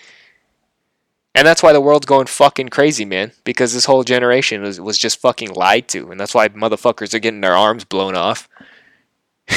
[1.35, 3.33] And that's why the world's going fucking crazy, man.
[3.43, 6.11] Because this whole generation was, was just fucking lied to.
[6.11, 8.49] And that's why motherfuckers are getting their arms blown off.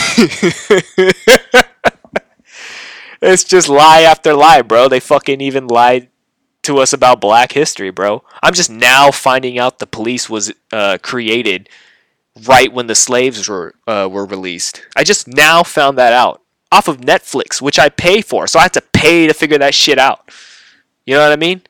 [3.22, 4.90] it's just lie after lie, bro.
[4.90, 6.10] They fucking even lied
[6.64, 8.24] to us about black history, bro.
[8.42, 11.70] I'm just now finding out the police was uh, created
[12.46, 14.86] right when the slaves were uh, were released.
[14.96, 18.48] I just now found that out off of Netflix, which I pay for.
[18.48, 20.30] So I had to pay to figure that shit out.
[21.08, 21.62] You know what I mean?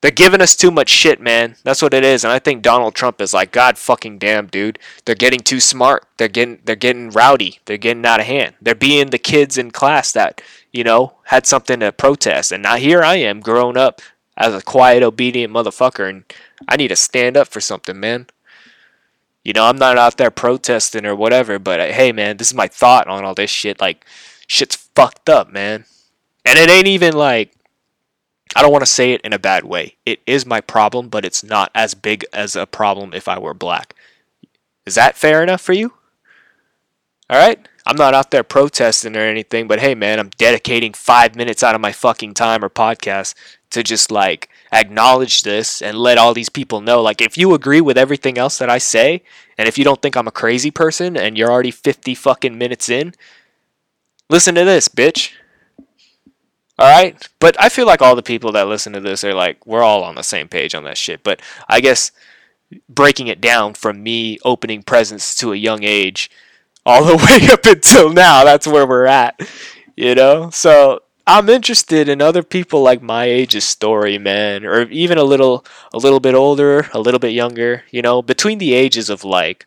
[0.00, 1.56] They're giving us too much shit, man.
[1.64, 2.22] That's what it is.
[2.22, 4.78] And I think Donald Trump is like, God fucking damn, dude.
[5.04, 6.06] They're getting too smart.
[6.16, 7.58] They're getting they're getting rowdy.
[7.64, 8.54] They're getting out of hand.
[8.62, 10.40] They're being the kids in class that,
[10.72, 12.52] you know, had something to protest.
[12.52, 14.00] And now here I am grown up
[14.36, 16.24] as a quiet, obedient motherfucker and
[16.68, 18.28] I need to stand up for something, man.
[19.42, 22.54] You know, I'm not out there protesting or whatever, but uh, hey man, this is
[22.54, 23.80] my thought on all this shit.
[23.80, 24.06] Like
[24.46, 25.86] shit's fucked up, man.
[26.44, 27.52] And it ain't even like
[28.56, 29.96] I don't want to say it in a bad way.
[30.06, 33.54] It is my problem, but it's not as big as a problem if I were
[33.54, 33.94] black.
[34.86, 35.92] Is that fair enough for you?
[37.30, 37.66] All right?
[37.86, 41.74] I'm not out there protesting or anything, but hey, man, I'm dedicating five minutes out
[41.74, 43.34] of my fucking time or podcast
[43.70, 47.02] to just like acknowledge this and let all these people know.
[47.02, 49.22] Like, if you agree with everything else that I say,
[49.56, 52.88] and if you don't think I'm a crazy person and you're already 50 fucking minutes
[52.88, 53.14] in,
[54.28, 55.32] listen to this, bitch.
[56.78, 57.28] All right.
[57.40, 60.04] But I feel like all the people that listen to this are like, we're all
[60.04, 61.22] on the same page on that shit.
[61.22, 62.12] But I guess
[62.88, 66.30] breaking it down from me opening presents to a young age
[66.84, 69.40] all the way up until now, that's where we're at.
[69.96, 70.50] You know?
[70.50, 75.64] So I'm interested in other people like my age's story, man, or even a little
[75.92, 79.66] a little bit older, a little bit younger, you know, between the ages of like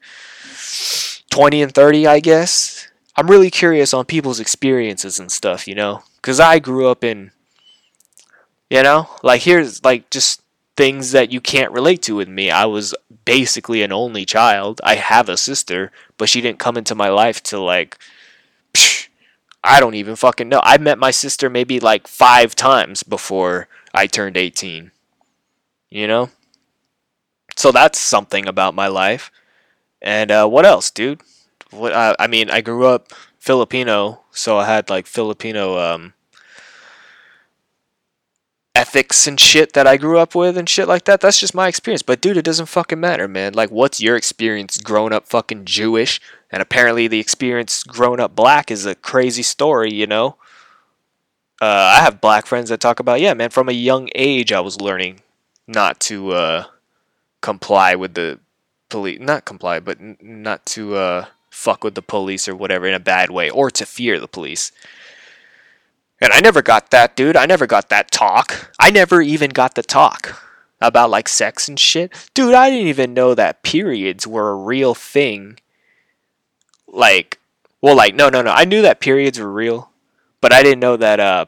[1.29, 2.90] 20 and 30, I guess.
[3.15, 7.31] I'm really curious on people's experiences and stuff, you know because I grew up in,
[8.69, 10.41] you know, like here's like just
[10.77, 12.51] things that you can't relate to with me.
[12.51, 12.93] I was
[13.25, 14.79] basically an only child.
[14.83, 17.97] I have a sister, but she didn't come into my life till like,
[18.73, 19.09] psh,
[19.63, 20.61] I don't even fucking know.
[20.63, 24.91] I met my sister maybe like five times before I turned 18.
[25.89, 26.29] You know?
[27.57, 29.31] So that's something about my life.
[30.01, 31.21] And uh, what else, dude?
[31.71, 36.13] What uh, I mean, I grew up Filipino, so I had like Filipino um,
[38.75, 41.21] ethics and shit that I grew up with and shit like that.
[41.21, 42.01] That's just my experience.
[42.01, 43.53] But dude, it doesn't fucking matter, man.
[43.53, 46.19] Like, what's your experience growing up fucking Jewish?
[46.51, 50.35] And apparently, the experience growing up black is a crazy story, you know?
[51.61, 54.61] Uh, I have black friends that talk about, yeah, man, from a young age, I
[54.61, 55.21] was learning
[55.67, 56.63] not to uh,
[57.41, 58.39] comply with the
[58.89, 59.19] police.
[59.19, 62.99] Not comply, but n- not to uh, fuck with the police or whatever in a
[62.99, 64.71] bad way, or to fear the police.
[66.19, 67.35] And I never got that, dude.
[67.35, 68.71] I never got that talk.
[68.79, 70.41] I never even got the talk
[70.79, 72.11] about like sex and shit.
[72.33, 75.59] Dude, I didn't even know that periods were a real thing.
[76.87, 77.39] Like,
[77.81, 78.51] well, like, no, no, no.
[78.51, 79.91] I knew that periods were real,
[80.39, 81.45] but I didn't know that uh,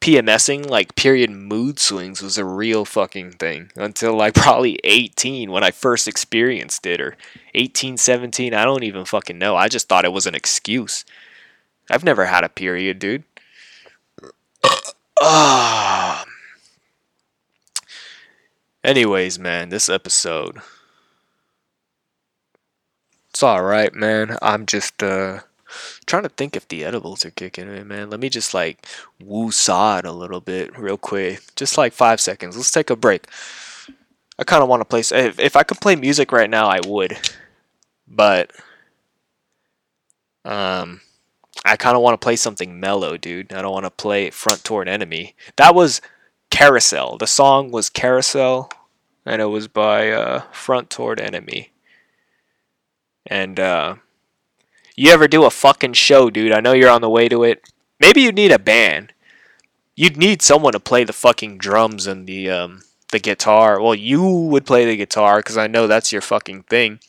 [0.00, 5.62] PMSing, like period mood swings, was a real fucking thing until like probably 18 when
[5.62, 7.16] I first experienced it, or
[7.54, 8.54] 18, 17.
[8.54, 9.56] I don't even fucking know.
[9.56, 11.04] I just thought it was an excuse.
[11.90, 13.24] I've never had a period, dude.
[15.20, 16.24] Ah.
[18.84, 20.58] Anyways, man, this episode.
[23.28, 24.38] It's alright, man.
[24.40, 25.40] I'm just uh
[26.06, 28.10] trying to think if the edibles are kicking in, man.
[28.10, 28.86] Let me just like
[29.20, 31.42] woo saw it a little bit real quick.
[31.56, 32.56] Just like five seconds.
[32.56, 33.26] Let's take a break.
[34.38, 35.00] I kind of want to play.
[35.00, 37.18] If, if I could play music right now, I would.
[38.08, 38.50] But
[40.44, 41.00] um,
[41.64, 43.52] I kind of want to play something mellow, dude.
[43.52, 45.34] I don't want to play Front Toward Enemy.
[45.56, 46.00] That was
[46.50, 47.18] Carousel.
[47.18, 48.70] The song was Carousel,
[49.26, 51.72] and it was by uh, Front Toward Enemy.
[53.26, 53.96] And uh,
[55.00, 56.52] you ever do a fucking show, dude?
[56.52, 57.72] I know you're on the way to it.
[57.98, 59.14] Maybe you need a band.
[59.96, 63.80] You'd need someone to play the fucking drums and the um, the guitar.
[63.80, 67.00] Well, you would play the guitar because I know that's your fucking thing.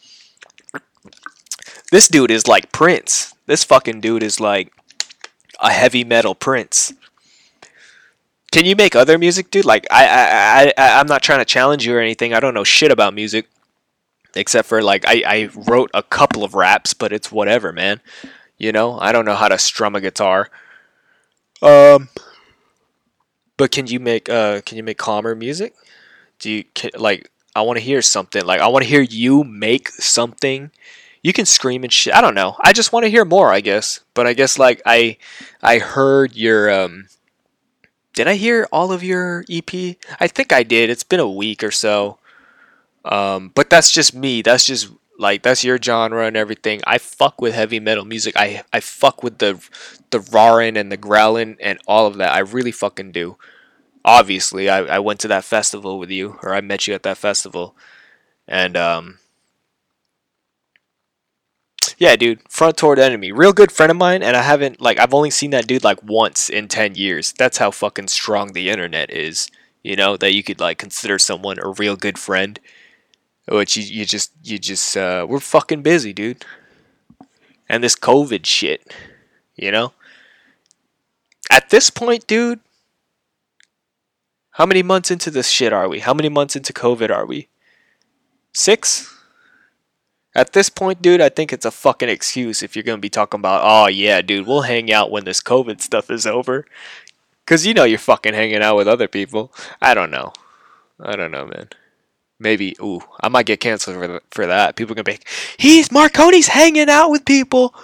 [1.91, 3.35] This dude is like Prince.
[3.45, 4.71] This fucking dude is like
[5.59, 6.93] a heavy metal Prince.
[8.53, 9.65] Can you make other music, dude?
[9.65, 12.33] Like I, I, I, I'm not trying to challenge you or anything.
[12.33, 13.49] I don't know shit about music,
[14.35, 18.01] except for like I, I wrote a couple of raps, but it's whatever, man.
[18.57, 20.49] You know, I don't know how to strum a guitar.
[21.61, 22.09] Um,
[23.57, 25.73] but can you make uh, can you make calmer music?
[26.39, 27.29] Do you can, like?
[27.53, 28.45] I want to hear something.
[28.45, 30.71] Like I want to hear you make something
[31.23, 32.13] you can scream and shit.
[32.13, 32.55] I don't know.
[32.61, 33.99] I just want to hear more, I guess.
[34.13, 35.17] But I guess like I
[35.61, 37.07] I heard your um
[38.13, 39.69] did I hear all of your EP?
[40.19, 40.89] I think I did.
[40.89, 42.17] It's been a week or so.
[43.05, 44.41] Um but that's just me.
[44.41, 46.81] That's just like that's your genre and everything.
[46.85, 48.35] I fuck with heavy metal music.
[48.37, 49.63] I I fuck with the
[50.09, 52.33] the roaring and the growling and all of that.
[52.33, 53.37] I really fucking do.
[54.03, 57.17] Obviously, I, I went to that festival with you, or I met you at that
[57.19, 57.75] festival,
[58.47, 59.19] and um,
[61.97, 63.31] yeah, dude, front toward enemy.
[63.31, 66.01] Real good friend of mine, and I haven't like I've only seen that dude like
[66.03, 67.33] once in ten years.
[67.37, 69.49] That's how fucking strong the internet is.
[69.83, 72.59] You know that you could like consider someone a real good friend,
[73.47, 76.45] which you, you just you just uh, we're fucking busy, dude.
[77.67, 78.93] And this COVID shit,
[79.55, 79.93] you know.
[81.49, 82.59] At this point, dude,
[84.51, 85.99] how many months into this shit are we?
[85.99, 87.47] How many months into COVID are we?
[88.53, 89.13] Six?
[90.33, 93.39] At this point, dude, I think it's a fucking excuse if you're gonna be talking
[93.39, 96.65] about, oh yeah, dude, we'll hang out when this COVID stuff is over.
[97.45, 99.51] Cause you know you're fucking hanging out with other people.
[99.81, 100.31] I don't know.
[100.99, 101.69] I don't know, man.
[102.41, 104.75] Maybe, ooh, I might get canceled for, for that.
[104.75, 105.19] People are gonna be
[105.57, 107.75] he's Marconi's hanging out with people.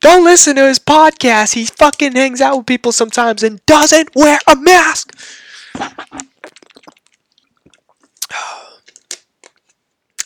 [0.00, 1.52] Don't listen to his podcast.
[1.52, 5.14] He fucking hangs out with people sometimes and doesn't wear a mask.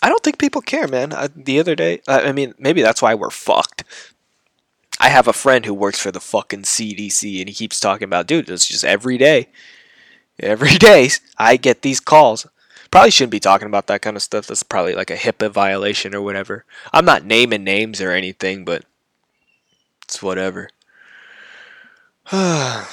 [0.00, 1.12] I don't think people care, man.
[1.12, 3.82] I, the other day, I, I mean, maybe that's why we're fucked.
[5.00, 8.28] I have a friend who works for the fucking CDC, and he keeps talking about,
[8.28, 9.48] dude, it's just every day.
[10.38, 12.46] Every day, I get these calls.
[12.94, 14.46] Probably shouldn't be talking about that kind of stuff.
[14.46, 16.64] That's probably like a HIPAA violation or whatever.
[16.92, 18.84] I'm not naming names or anything, but
[20.04, 20.70] it's whatever.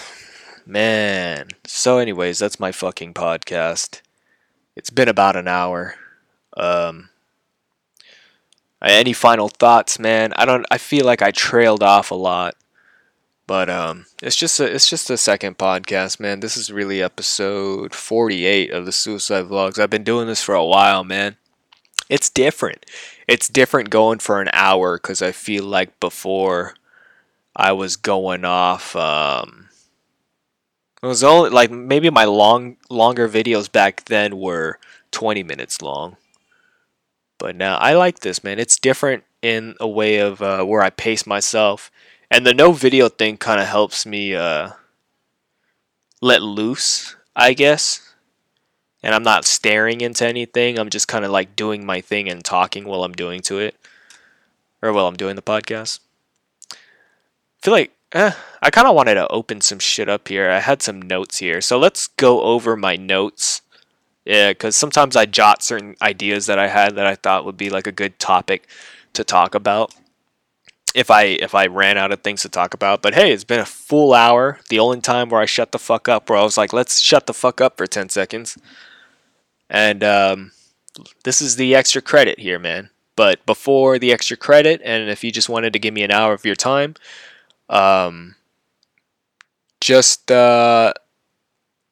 [0.65, 1.49] Man.
[1.67, 4.01] So, anyways, that's my fucking podcast.
[4.75, 5.93] It's been about an hour.
[6.57, 7.09] Um,
[8.81, 10.33] any final thoughts, man?
[10.33, 10.65] I don't.
[10.71, 12.55] I feel like I trailed off a lot,
[13.51, 16.39] but um, it's just a it's just a second podcast, man.
[16.39, 19.77] This is really episode forty eight of the Suicide Vlogs.
[19.77, 21.35] I've been doing this for a while, man.
[22.07, 22.85] It's different.
[23.27, 26.75] It's different going for an hour because I feel like before
[27.53, 28.95] I was going off.
[28.95, 29.67] Um,
[31.03, 34.79] it was only like maybe my long longer videos back then were
[35.11, 36.15] twenty minutes long
[37.41, 38.59] but now I like this, man.
[38.59, 41.89] It's different in a way of uh, where I pace myself,
[42.31, 44.71] and the no video thing kind of helps me uh,
[46.21, 48.13] let loose, I guess.
[49.03, 50.79] And I'm not staring into anything.
[50.79, 53.75] I'm just kind of like doing my thing and talking while I'm doing to it.
[54.81, 55.99] Or while I'm doing the podcast.
[56.71, 56.75] I
[57.61, 60.49] feel like eh, I kind of wanted to open some shit up here.
[60.49, 61.59] I had some notes here.
[61.59, 63.61] So let's go over my notes.
[64.23, 67.69] Yeah, because sometimes I jot certain ideas that I had that I thought would be
[67.69, 68.69] like a good topic
[69.13, 69.93] to talk about
[70.93, 73.01] if I if I ran out of things to talk about.
[73.01, 74.59] But hey, it's been a full hour.
[74.69, 77.27] The only time where I shut the fuck up, where I was like, let's shut
[77.27, 78.57] the fuck up for ten seconds.
[79.69, 80.51] And um,
[81.23, 82.89] this is the extra credit here, man.
[83.15, 86.33] But before the extra credit, and if you just wanted to give me an hour
[86.33, 86.95] of your time,
[87.69, 88.35] um,
[89.79, 90.93] just uh,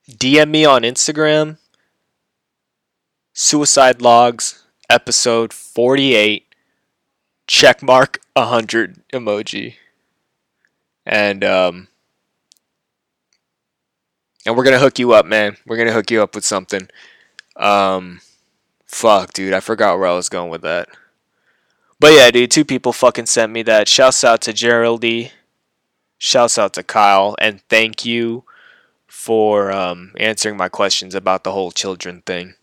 [0.09, 1.57] DM me on Instagram.
[3.33, 6.48] Suicide Logs, episode 48
[7.49, 9.73] check mark 100 emoji.
[11.05, 11.87] And um
[14.45, 15.57] and we're going to hook you up, man.
[15.65, 16.87] We're going to hook you up with something.
[17.55, 18.21] Um
[18.85, 20.89] fuck, dude, I forgot where I was going with that.
[21.99, 23.87] But yeah, dude, two people fucking sent me that.
[23.87, 25.31] Shouts out to Geraldine.
[26.19, 28.43] Shouts out to Kyle and thank you
[29.07, 32.53] for um, answering my questions about the whole children thing.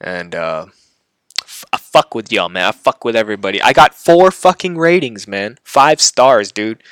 [0.00, 0.66] And uh,
[1.92, 2.66] fuck with y'all, man.
[2.66, 3.62] I fuck with everybody.
[3.62, 5.58] I got four fucking ratings, man.
[5.64, 6.82] Five stars, dude.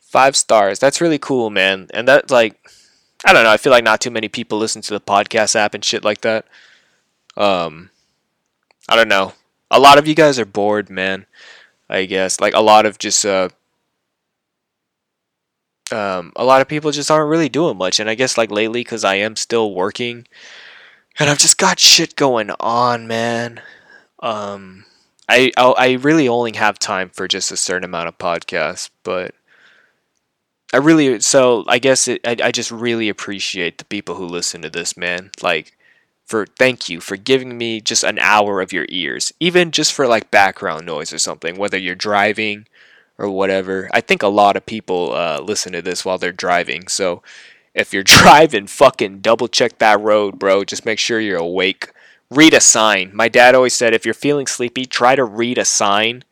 [0.00, 0.78] Five stars.
[0.78, 1.88] That's really cool, man.
[1.92, 2.56] And that like
[3.24, 5.74] I don't know, I feel like not too many people listen to the podcast app
[5.74, 6.46] and shit like that.
[7.36, 7.90] Um
[8.88, 9.34] I don't know.
[9.70, 11.26] A lot of you guys are bored, man.
[11.90, 12.40] I guess.
[12.40, 13.50] Like a lot of just uh
[15.90, 18.80] um, a lot of people just aren't really doing much, and I guess like lately,
[18.80, 20.26] because I am still working,
[21.18, 23.62] and I've just got shit going on, man.
[24.20, 24.84] Um,
[25.28, 29.34] I I really only have time for just a certain amount of podcasts, but
[30.72, 34.62] I really so I guess it, I I just really appreciate the people who listen
[34.62, 35.30] to this, man.
[35.42, 35.76] Like
[36.26, 40.06] for thank you for giving me just an hour of your ears, even just for
[40.06, 42.66] like background noise or something, whether you're driving
[43.18, 43.88] or whatever.
[43.94, 47.22] I think a lot of people uh, listen to this while they're driving, so
[47.74, 50.64] if you're driving, fucking double check that road, bro.
[50.64, 51.92] Just make sure you're awake.
[52.30, 53.10] Read a sign.
[53.14, 56.24] My dad always said if you're feeling sleepy, try to read a sign.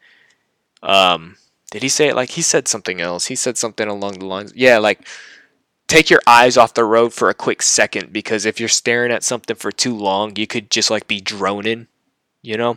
[0.82, 1.36] Um,
[1.70, 3.26] did he say it like he said something else?
[3.26, 5.06] He said something along the lines, yeah, like
[5.88, 9.24] take your eyes off the road for a quick second because if you're staring at
[9.24, 11.86] something for too long, you could just like be droning,
[12.42, 12.76] you know.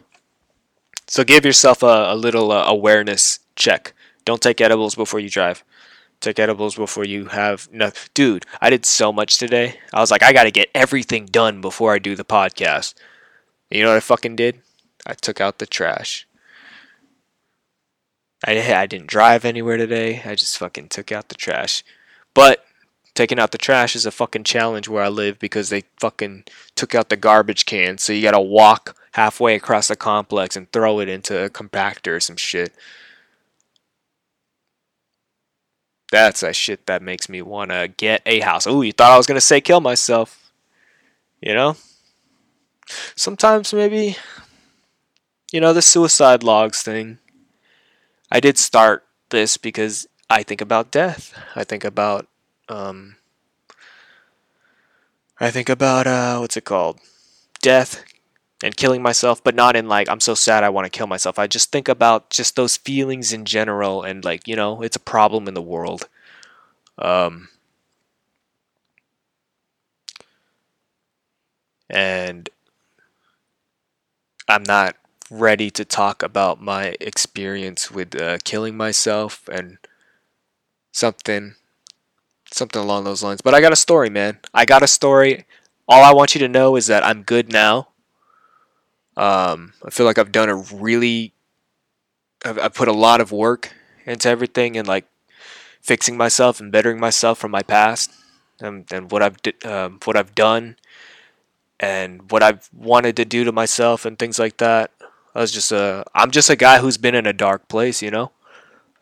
[1.08, 3.94] So give yourself a, a little uh, awareness check.
[4.26, 5.64] Don't take edibles before you drive
[6.20, 9.80] took edibles before you have no dude i did so much today.
[9.94, 12.94] I was like i gotta get everything done before i do the podcast.
[13.70, 14.62] You know what i fucking did?
[15.06, 16.28] I took out the trash.
[18.46, 20.22] I, I didn't drive anywhere today.
[20.24, 21.84] I just fucking took out the trash.
[22.34, 22.66] But
[23.16, 26.46] taking out the trash is a fucking challenge where i live because they fucking
[26.76, 27.98] took out the garbage can.
[27.98, 32.20] So you gotta walk halfway across the complex and throw it into a compactor or
[32.20, 32.74] some shit
[36.12, 38.66] That's a shit that makes me want to get a house.
[38.66, 40.52] Oh, you thought I was going to say kill myself.
[41.42, 41.76] You know?
[43.16, 44.18] Sometimes maybe,
[45.52, 47.20] you know, the suicide logs thing.
[48.32, 51.34] I did start this because I think about death.
[51.56, 52.28] I think about,
[52.68, 53.16] um,
[55.40, 57.00] I think about, uh, what's it called?
[57.62, 58.04] Death,
[58.64, 61.40] and killing myself, but not in like I'm so sad I want to kill myself.
[61.40, 65.00] I just think about just those feelings in general and like, you know, it's a
[65.02, 66.08] problem in the world.
[66.98, 67.50] Um
[71.90, 72.50] and
[74.50, 74.96] I'm not
[75.32, 79.78] ready to talk about my experience with uh, killing myself and
[80.92, 81.56] something
[82.52, 83.42] something along those lines.
[83.42, 84.40] But I got a story, man.
[84.54, 85.46] I got a story.
[85.88, 87.89] All I want you to know is that I'm good now.
[89.20, 91.34] Um, I feel like I've done a really,
[92.46, 93.74] I've, I've put a lot of work
[94.06, 95.06] into everything and like
[95.82, 98.12] fixing myself and bettering myself from my past
[98.62, 100.78] and, and what I've um, what I've done
[101.82, 104.92] and what I've wanted to do to myself and things like that.
[105.36, 108.12] I was just a I'm just a guy who's been in a dark place, you
[108.12, 108.32] know.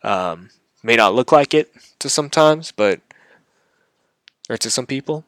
[0.02, 0.50] Um,
[0.82, 3.00] may not look like it to sometimes, but
[4.50, 5.24] or to some people.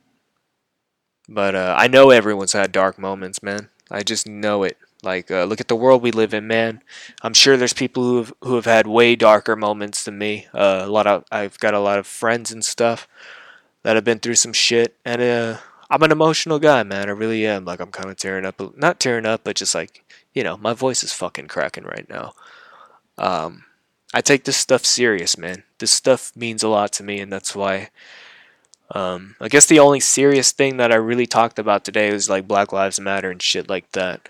[1.28, 3.69] But uh, I know everyone's had dark moments, man.
[3.90, 4.78] I just know it.
[5.02, 6.82] Like, uh, look at the world we live in, man.
[7.22, 10.46] I'm sure there's people who have who have had way darker moments than me.
[10.52, 13.08] Uh, a lot of I've got a lot of friends and stuff
[13.82, 15.56] that have been through some shit, and uh,
[15.88, 17.08] I'm an emotional guy, man.
[17.08, 17.64] I really am.
[17.64, 20.74] Like, I'm kind of tearing up, not tearing up, but just like, you know, my
[20.74, 22.34] voice is fucking cracking right now.
[23.16, 23.64] Um,
[24.12, 25.64] I take this stuff serious, man.
[25.78, 27.88] This stuff means a lot to me, and that's why
[28.92, 32.48] Um, I guess the only serious thing that I really talked about today was like
[32.48, 34.28] Black Lives Matter and shit like that.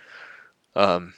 [0.74, 1.14] Um,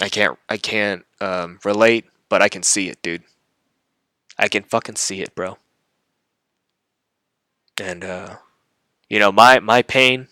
[0.00, 3.22] I can't I can't um, relate, but I can see it, dude.
[4.38, 5.58] I can fucking see it, bro.
[7.80, 8.36] And uh,
[9.08, 10.28] you know, my my pain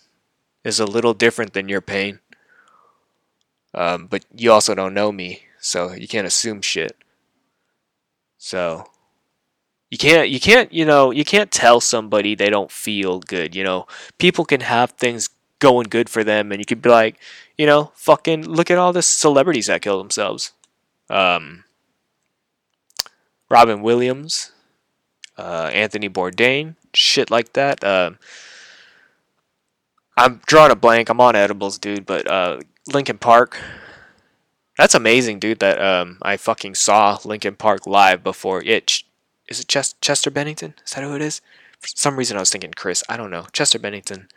[0.63, 2.19] is a little different than your pain.
[3.73, 6.95] Um, but you also don't know me, so you can't assume shit.
[8.37, 8.85] So
[9.93, 13.55] you can't you can't you know you can't tell somebody they don't feel good.
[13.55, 13.85] You know,
[14.17, 15.29] people can have things
[15.59, 17.19] going good for them, and you could be like,
[17.59, 20.53] you know, fucking look at all the celebrities that kill themselves.
[21.11, 21.65] Um,
[23.51, 24.51] Robin Williams,
[25.37, 27.83] uh, Anthony Bourdain, shit like that.
[27.83, 28.17] Um,
[30.17, 31.09] I'm drawing a blank.
[31.09, 32.07] I'm on edibles, dude.
[32.07, 33.59] But uh, Linkin Park.
[34.75, 35.59] That's amazing, dude.
[35.59, 38.63] That um, I fucking saw Linkin Park live before.
[38.63, 39.03] It
[39.53, 40.73] is it Chester, Chester Bennington?
[40.85, 41.41] Is that who it is?
[41.79, 43.03] For some reason, I was thinking Chris.
[43.07, 43.45] I don't know.
[43.51, 44.27] Chester Bennington.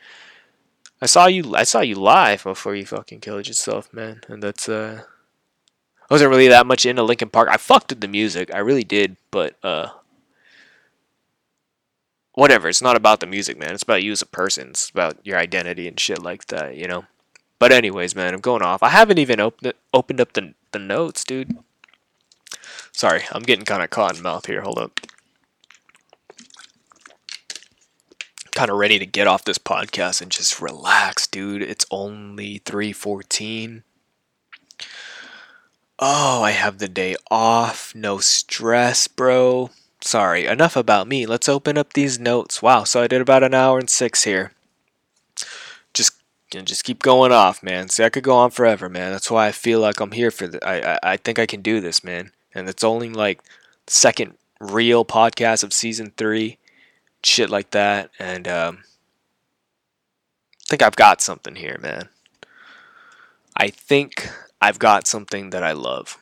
[1.01, 1.55] I saw you.
[1.55, 4.21] I saw you live before you fucking killed yourself, man.
[4.29, 5.03] And that's uh,
[6.09, 7.49] I wasn't really that much into Linkin Park.
[7.51, 8.53] I fucked with the music.
[8.55, 9.89] I really did, but uh,
[12.33, 12.69] whatever.
[12.69, 13.73] It's not about the music, man.
[13.73, 14.71] It's about you as a person.
[14.71, 17.05] It's about your identity and shit like that, you know.
[17.59, 18.83] But anyways, man, I'm going off.
[18.83, 21.57] I haven't even opened opened up the the notes, dude.
[22.97, 24.63] Sorry, I'm getting kind of caught in mouth here.
[24.63, 25.01] Hold up.
[28.53, 31.61] Kind of ready to get off this podcast and just relax, dude.
[31.61, 33.83] It's only 3:14.
[35.99, 37.95] Oh, I have the day off.
[37.95, 39.69] No stress, bro.
[40.01, 41.27] Sorry, enough about me.
[41.27, 42.63] Let's open up these notes.
[42.63, 44.53] Wow, so I did about an hour and six here.
[45.93, 46.15] Just
[46.51, 47.91] just keep going off, man.
[47.91, 49.13] See, I could go on forever, man.
[49.13, 50.67] That's why I feel like I'm here for the.
[50.67, 52.33] I, I I think I can do this, man.
[52.57, 53.43] And it's only like
[53.87, 56.57] second real podcast of season three,
[57.23, 58.11] shit like that.
[58.19, 62.09] And um, I think I've got something here, man.
[63.57, 64.31] I think
[64.61, 66.17] I've got something that I love.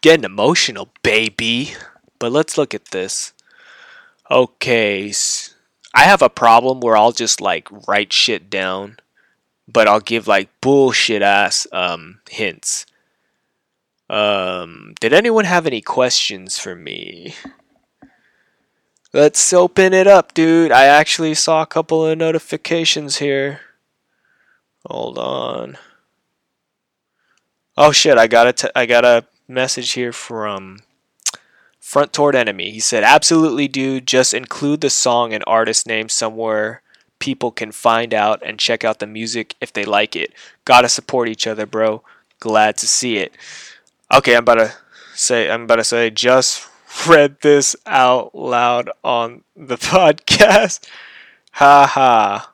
[0.00, 1.74] Getting emotional, baby.
[2.18, 3.32] But let's look at this.
[4.30, 5.12] Okay,
[5.94, 8.98] I have a problem where I'll just like write shit down,
[9.70, 12.86] but I'll give like bullshit ass um, hints.
[14.08, 17.34] Um, did anyone have any questions for me?
[19.12, 20.72] Let's open it up, dude.
[20.72, 23.60] I actually saw a couple of notifications here.
[24.86, 25.76] Hold on.
[27.76, 28.18] Oh shit!
[28.18, 30.80] I got a t- I got a message here from
[31.78, 32.70] Front Toward Enemy.
[32.70, 34.06] He said, "Absolutely, dude.
[34.06, 36.82] Just include the song and artist name somewhere
[37.18, 40.32] people can find out and check out the music if they like it.
[40.64, 42.02] Gotta support each other, bro.
[42.40, 43.32] Glad to see it."
[44.12, 44.74] Okay, I'm about to
[45.14, 45.50] say.
[45.50, 46.10] I'm about to say.
[46.10, 46.66] Just
[47.06, 50.88] read this out loud on the podcast.
[51.52, 52.52] Ha ha.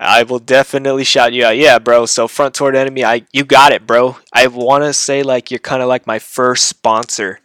[0.00, 1.56] I will definitely shout you out.
[1.56, 2.06] Yeah, bro.
[2.06, 4.16] So front toward enemy, I you got it, bro.
[4.32, 7.40] I want to say like you're kind of like my first sponsor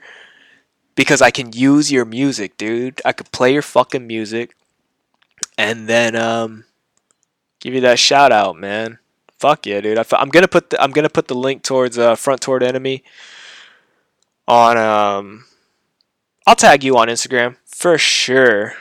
[0.96, 3.02] because I can use your music, dude.
[3.04, 4.56] I could play your fucking music
[5.58, 6.66] and then um
[7.60, 9.00] give you that shout out, man.
[9.40, 9.98] Fuck yeah, dude.
[9.98, 13.04] I, am gonna put the, I'm gonna put the link towards uh, front toward enemy
[14.48, 15.46] on um.
[16.46, 18.74] I'll tag you on Instagram for sure.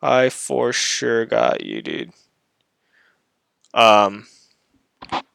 [0.00, 2.12] I for sure got you, dude.
[3.74, 4.26] Um,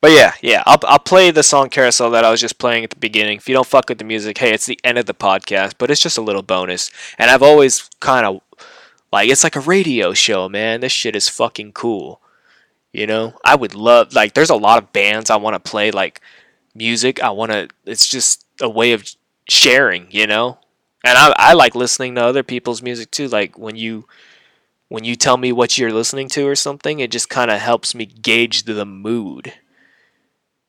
[0.01, 2.89] but yeah, yeah, I'll I'll play the song Carousel that I was just playing at
[2.89, 3.37] the beginning.
[3.37, 5.89] If you don't fuck with the music, hey, it's the end of the podcast, but
[5.89, 6.91] it's just a little bonus.
[7.17, 8.41] And I've always kind of
[9.11, 10.81] like it's like a radio show, man.
[10.81, 12.21] This shit is fucking cool.
[12.91, 15.91] You know, I would love like there's a lot of bands I want to play
[15.91, 16.21] like
[16.73, 17.21] music.
[17.21, 17.67] I want to.
[17.85, 19.03] It's just a way of
[19.49, 20.59] sharing, you know.
[21.03, 23.27] And I I like listening to other people's music too.
[23.27, 24.07] Like when you
[24.87, 27.95] when you tell me what you're listening to or something, it just kind of helps
[27.95, 29.53] me gauge the mood.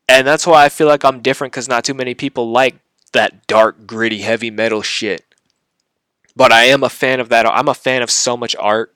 [0.09, 2.77] And that's why I feel like I'm different because not too many people like
[3.13, 5.25] that dark, gritty, heavy metal shit.
[6.37, 7.47] But I am a fan of that.
[7.47, 8.95] I'm a fan of so much art,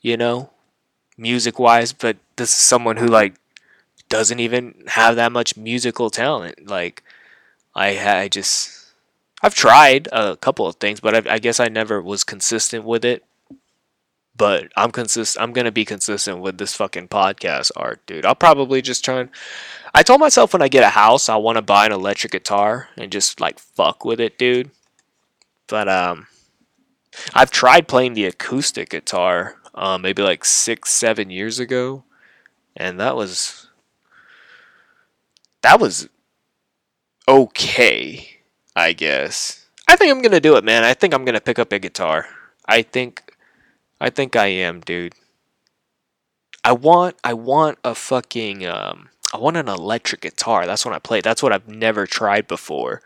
[0.00, 0.50] you know,
[1.16, 1.92] music wise.
[1.92, 3.34] But this is someone who, like,
[4.08, 6.68] doesn't even have that much musical talent.
[6.68, 7.02] Like,
[7.74, 8.92] I, I just,
[9.42, 13.04] I've tried a couple of things, but I, I guess I never was consistent with
[13.04, 13.24] it
[14.40, 18.24] but I'm consist I'm gonna be consistent with this fucking podcast art, dude.
[18.24, 19.28] I'll probably just try and
[19.94, 23.12] I told myself when I get a house I wanna buy an electric guitar and
[23.12, 24.70] just like fuck with it, dude.
[25.66, 26.26] But um
[27.34, 32.04] I've tried playing the acoustic guitar um maybe like six, seven years ago.
[32.76, 33.68] And that was
[35.62, 36.08] that was
[37.28, 38.40] okay.
[38.76, 39.66] I guess.
[39.88, 40.84] I think I'm gonna do it, man.
[40.84, 42.26] I think I'm gonna pick up a guitar.
[42.66, 43.34] I think,
[44.00, 45.14] I think I am, dude.
[46.64, 50.66] I want, I want a fucking, um, I want an electric guitar.
[50.66, 51.20] That's what I play.
[51.20, 53.02] That's what I've never tried before.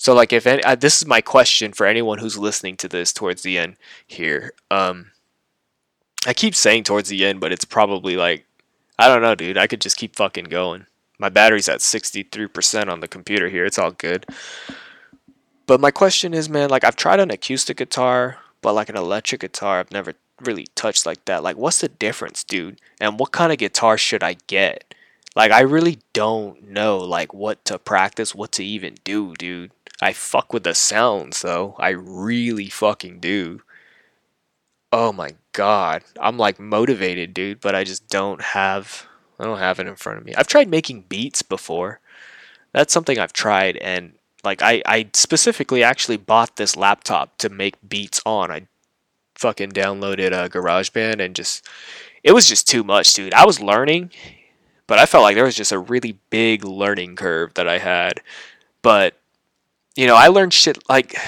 [0.00, 3.12] So, like, if any, uh, this is my question for anyone who's listening to this
[3.12, 3.74] towards the end
[4.06, 4.52] here.
[4.70, 5.10] Um,
[6.24, 8.46] I keep saying towards the end, but it's probably like,
[8.96, 9.58] I don't know, dude.
[9.58, 10.86] I could just keep fucking going.
[11.18, 13.64] My battery's at 63% on the computer here.
[13.64, 14.24] It's all good.
[15.66, 19.40] But my question is, man, like I've tried an acoustic guitar, but like an electric
[19.40, 21.42] guitar, I've never really touched like that.
[21.42, 22.80] Like, what's the difference, dude?
[23.00, 24.94] And what kind of guitar should I get?
[25.34, 29.70] Like, I really don't know, like, what to practice, what to even do, dude.
[30.00, 31.74] I fuck with the sounds, though.
[31.78, 33.62] I really fucking do.
[34.92, 36.04] Oh my god.
[36.20, 39.06] I'm like motivated, dude, but I just don't have
[39.38, 40.34] I don't have it in front of me.
[40.34, 42.00] I've tried making beats before.
[42.72, 44.12] That's something I've tried and
[44.44, 48.50] like I, I specifically actually bought this laptop to make beats on.
[48.50, 48.66] I
[49.34, 51.66] fucking downloaded a GarageBand and just
[52.22, 53.34] it was just too much, dude.
[53.34, 54.10] I was learning,
[54.86, 58.22] but I felt like there was just a really big learning curve that I had.
[58.80, 59.17] But
[59.98, 61.18] you know, I learned shit like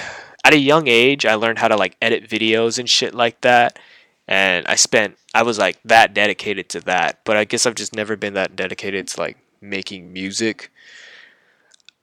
[0.45, 3.77] at a young age, I learned how to like edit videos and shit like that.
[4.29, 7.19] And I spent I was like that dedicated to that.
[7.25, 10.71] But I guess I've just never been that dedicated to like making music.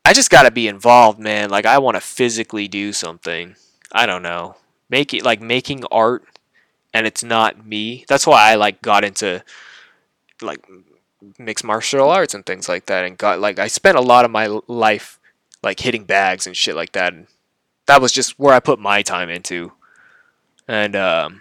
[0.05, 1.49] I just got to be involved, man.
[1.49, 3.57] Like I want to physically do something.
[3.91, 4.57] I don't know.
[4.91, 6.27] Make it like making art
[6.93, 8.05] and it's not me.
[8.09, 9.43] That's why I like got into
[10.43, 10.67] like
[11.39, 14.31] mixed martial arts and things like that and got like I spent a lot of
[14.31, 15.19] my life
[15.63, 17.27] like hitting bags and shit like that and
[17.87, 19.73] that was just where I put my time into.
[20.67, 21.41] And um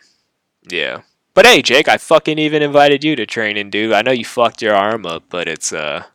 [0.69, 1.01] yeah.
[1.33, 3.93] But hey, Jake, I fucking even invited you to training, dude.
[3.93, 6.05] I know you fucked your arm up, but it's uh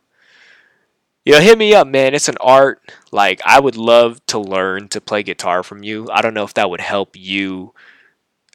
[1.25, 2.13] you know, hit me up, man.
[2.13, 2.81] It's an art.
[3.11, 6.07] Like, I would love to learn to play guitar from you.
[6.11, 7.73] I don't know if that would help you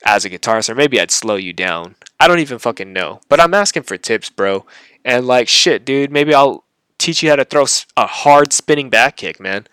[0.04, 1.96] as a guitarist, or maybe I'd slow you down.
[2.20, 3.20] I don't even fucking know.
[3.28, 4.66] But I'm asking for tips, bro.
[5.02, 6.64] And, like, shit, dude, maybe I'll
[6.98, 7.64] teach you how to throw
[7.96, 9.66] a hard spinning back kick, man.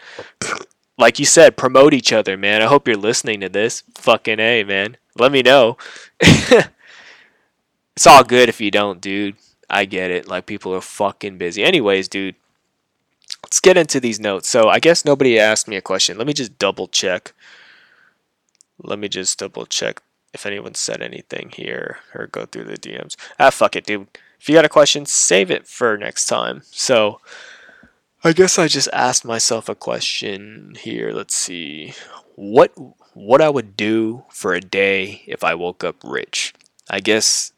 [0.97, 2.61] like you said, promote each other, man.
[2.61, 3.83] I hope you're listening to this.
[3.95, 4.97] Fucking A, man.
[5.17, 5.77] Let me know.
[6.19, 9.35] it's all good if you don't, dude.
[9.69, 10.27] I get it.
[10.27, 11.63] Like, people are fucking busy.
[11.63, 12.35] Anyways, dude
[13.43, 14.49] let's get into these notes.
[14.49, 16.17] So I guess nobody asked me a question.
[16.17, 17.33] Let me just double check.
[18.81, 20.01] Let me just double check
[20.33, 23.15] if anyone said anything here or go through the DMs.
[23.39, 24.07] Ah, fuck it, dude.
[24.39, 26.61] If you got a question, save it for next time.
[26.65, 27.19] So
[28.23, 31.11] I guess I just asked myself a question here.
[31.11, 31.93] Let's see.
[32.35, 32.73] What
[33.13, 36.53] what I would do for a day if I woke up rich.
[36.89, 37.53] I guess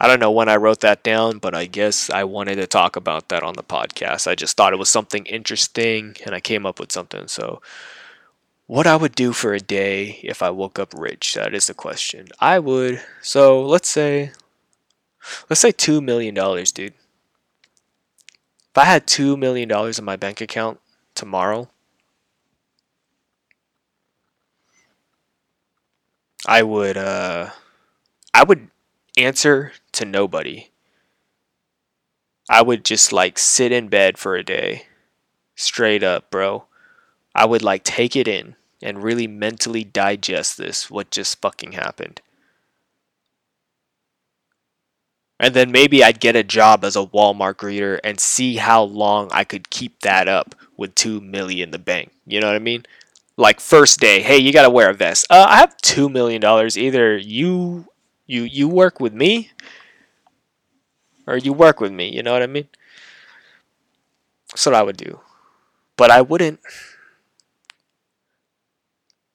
[0.00, 2.94] I don't know when I wrote that down, but I guess I wanted to talk
[2.94, 4.26] about that on the podcast.
[4.26, 7.26] I just thought it was something interesting and I came up with something.
[7.26, 7.60] So,
[8.66, 11.74] what I would do for a day if I woke up rich, that is the
[11.74, 12.28] question.
[12.38, 14.32] I would, so let's say,
[15.48, 16.94] let's say $2 million, dude.
[18.70, 20.80] If I had $2 million in my bank account
[21.14, 21.68] tomorrow,
[26.46, 27.50] I would, uh,
[28.32, 28.68] I would
[29.16, 30.68] answer to nobody.
[32.48, 34.86] I would just like sit in bed for a day.
[35.56, 36.64] Straight up, bro.
[37.34, 42.20] I would like take it in and really mentally digest this, what just fucking happened.
[45.40, 49.28] And then maybe I'd get a job as a Walmart greeter and see how long
[49.32, 52.10] I could keep that up with 2 million in the bank.
[52.26, 52.84] You know what I mean?
[53.36, 55.26] Like first day, hey, you got to wear a vest.
[55.30, 56.76] Uh, I have 2 million dollars.
[56.76, 57.86] Either you
[58.26, 59.52] you you work with me
[61.26, 62.68] or you work with me, you know what I mean?
[64.50, 65.20] That's what I would do.
[65.96, 66.60] But I wouldn't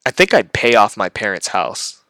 [0.06, 2.03] I think I'd pay off my parents' house.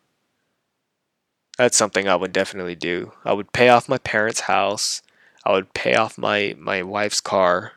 [1.63, 3.13] That's something I would definitely do.
[3.23, 5.01] I would pay off my parents' house.
[5.45, 7.75] I would pay off my my wife's car.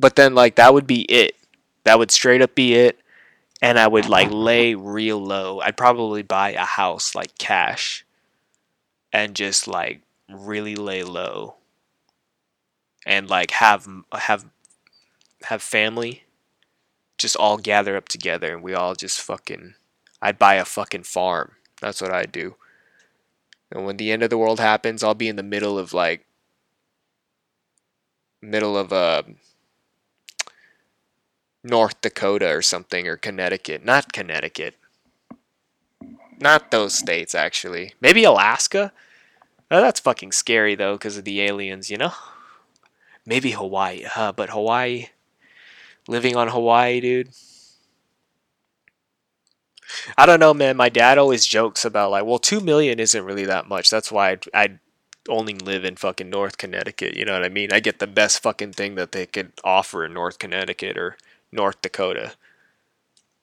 [0.00, 1.36] But then like that would be it.
[1.84, 2.98] That would straight up be it
[3.60, 5.60] and I would like lay real low.
[5.60, 8.04] I'd probably buy a house like cash
[9.12, 11.54] and just like really lay low
[13.06, 14.46] and like have have
[15.44, 16.24] have family
[17.16, 19.74] just all gather up together and we all just fucking
[20.22, 21.52] I'd buy a fucking farm.
[21.82, 22.54] That's what I'd do.
[23.70, 26.24] And when the end of the world happens, I'll be in the middle of like
[28.40, 29.24] middle of a
[31.64, 33.84] North Dakota or something, or Connecticut.
[33.84, 34.76] Not Connecticut.
[36.40, 37.94] Not those states, actually.
[38.00, 38.92] Maybe Alaska?
[39.70, 42.12] Oh, that's fucking scary, though, because of the aliens, you know?
[43.26, 44.04] maybe Hawaii.
[44.14, 45.08] Uh, but Hawaii,
[46.08, 47.30] living on Hawaii, dude.
[50.16, 50.76] I don't know, man.
[50.76, 53.90] My dad always jokes about like, well, two million isn't really that much.
[53.90, 54.78] That's why I'd, I'd
[55.28, 57.16] only live in fucking North Connecticut.
[57.16, 57.72] You know what I mean?
[57.72, 61.16] I get the best fucking thing that they could offer in North Connecticut or
[61.50, 62.34] North Dakota.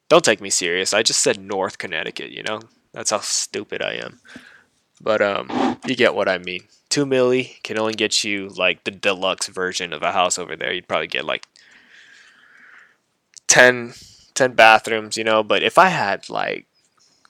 [0.09, 0.93] Don't take me serious.
[0.93, 2.31] I just said North Connecticut.
[2.31, 2.61] You know,
[2.91, 4.19] that's how stupid I am.
[5.01, 6.63] But um, you get what I mean.
[6.89, 10.73] Two milli can only get you like the deluxe version of a house over there.
[10.73, 11.45] You'd probably get like
[13.47, 13.93] 10,
[14.39, 15.43] 10 bathrooms, you know.
[15.43, 16.65] But if I had like,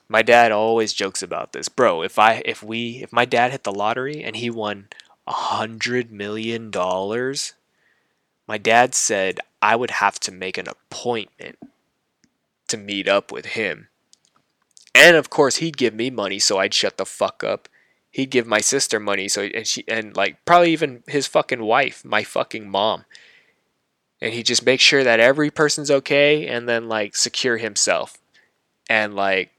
[0.08, 2.02] my dad always jokes about this, bro.
[2.02, 4.88] If I if we if my dad hit the lottery and he won
[5.26, 7.54] a hundred million dollars,
[8.46, 11.58] my dad said I would have to make an appointment
[12.68, 13.88] to meet up with him.
[14.94, 17.68] And of course, he'd give me money so I'd shut the fuck up.
[18.12, 22.04] He'd give my sister money so and she and like probably even his fucking wife,
[22.04, 23.04] my fucking mom.
[24.22, 28.18] And he just makes sure that every person's okay and then like secure himself.
[28.88, 29.50] And like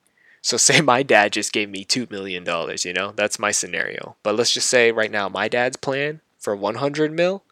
[0.41, 3.11] so say my dad just gave me 2 million dollars, you know?
[3.15, 4.15] That's my scenario.
[4.23, 7.43] But let's just say right now my dad's plan for 100 mil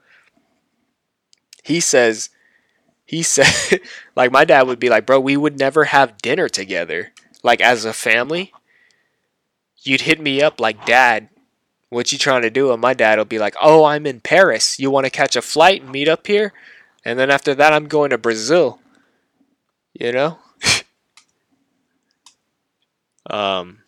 [1.63, 2.29] he says
[3.05, 3.81] he said
[4.15, 7.11] like my dad would be like, "Bro, we would never have dinner together
[7.43, 8.51] like as a family."
[9.81, 11.29] You'd hit me up like, "Dad,
[11.89, 14.79] what you trying to do?" And my dad will be like, "Oh, I'm in Paris.
[14.79, 16.53] You want to catch a flight and meet up here?"
[17.05, 18.79] And then after that, I'm going to Brazil.
[19.93, 20.39] You know?
[23.29, 23.79] um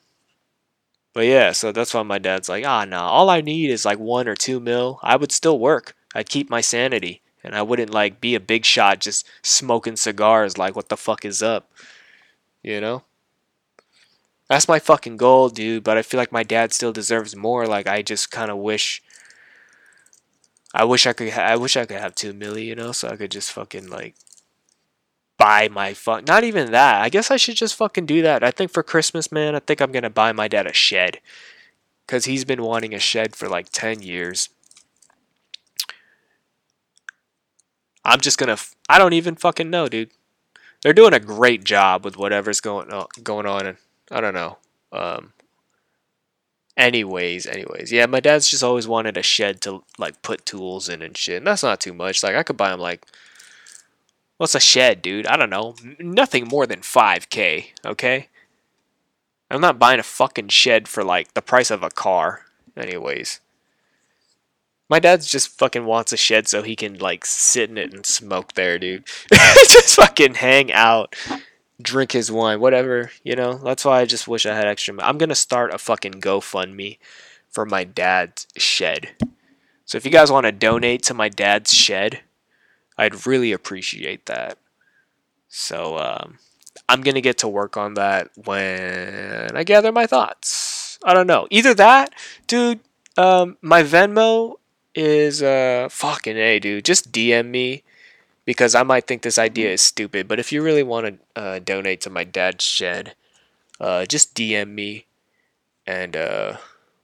[1.14, 4.00] but yeah, so that's why my dad's like, "Ah, nah, all I need is like
[4.00, 4.98] 1 or 2 mil.
[5.04, 5.94] I would still work.
[6.16, 10.58] I'd keep my sanity." and I wouldn't like be a big shot just smoking cigars
[10.58, 11.72] like what the fuck is up
[12.64, 13.04] you know
[14.48, 17.88] that's my fucking goal dude but I feel like my dad still deserves more like
[17.88, 19.02] I just kind of wish
[20.74, 23.10] I wish I could ha- I wish I could have 2 milli you know so
[23.10, 24.16] I could just fucking like
[25.38, 28.52] buy my fuck not even that I guess I should just fucking do that I
[28.52, 31.20] think for Christmas man I think I'm to buy my dad a shed
[32.08, 34.50] cuz he's been wanting a shed for like 10 years
[38.04, 38.58] I'm just gonna.
[38.90, 40.12] I don't even fucking know, dude.
[40.82, 43.08] They're doing a great job with whatever's going on.
[43.24, 43.78] Going on, and
[44.10, 44.58] I don't know.
[44.92, 45.34] Um.
[46.78, 51.02] Anyways, anyways, yeah, my dad's just always wanted a shed to like put tools in
[51.02, 51.38] and shit.
[51.38, 52.24] And that's not too much.
[52.24, 53.06] Like I could buy him like,
[54.38, 55.28] what's a shed, dude?
[55.28, 55.76] I don't know.
[56.00, 57.74] Nothing more than five k.
[57.86, 58.30] Okay.
[59.50, 62.46] I'm not buying a fucking shed for like the price of a car.
[62.78, 63.42] Anyways.
[64.90, 68.06] My dad's just fucking wants a shed so he can like sit in it and
[68.06, 69.06] smoke there, dude.
[69.32, 71.16] just fucking hang out,
[71.82, 73.56] drink his wine, whatever, you know.
[73.56, 74.96] That's why I just wish I had extra.
[75.02, 76.98] I'm gonna start a fucking GoFundMe
[77.50, 79.10] for my dad's shed.
[79.86, 82.22] So if you guys want to donate to my dad's shed,
[82.98, 84.58] I'd really appreciate that.
[85.50, 86.38] So um,
[86.88, 91.00] I'm gonna get to work on that when I gather my thoughts.
[91.04, 91.48] I don't know.
[91.50, 92.14] Either that,
[92.48, 92.80] dude.
[93.18, 94.56] Um, my Venmo
[94.96, 96.86] is uh fucking a dude.
[96.86, 97.84] Just DM me
[98.46, 100.28] because I might think this idea is stupid.
[100.28, 103.16] But if you really want to uh, donate to my dad's shed,
[103.80, 105.06] uh, just DM me
[105.86, 106.58] and uh,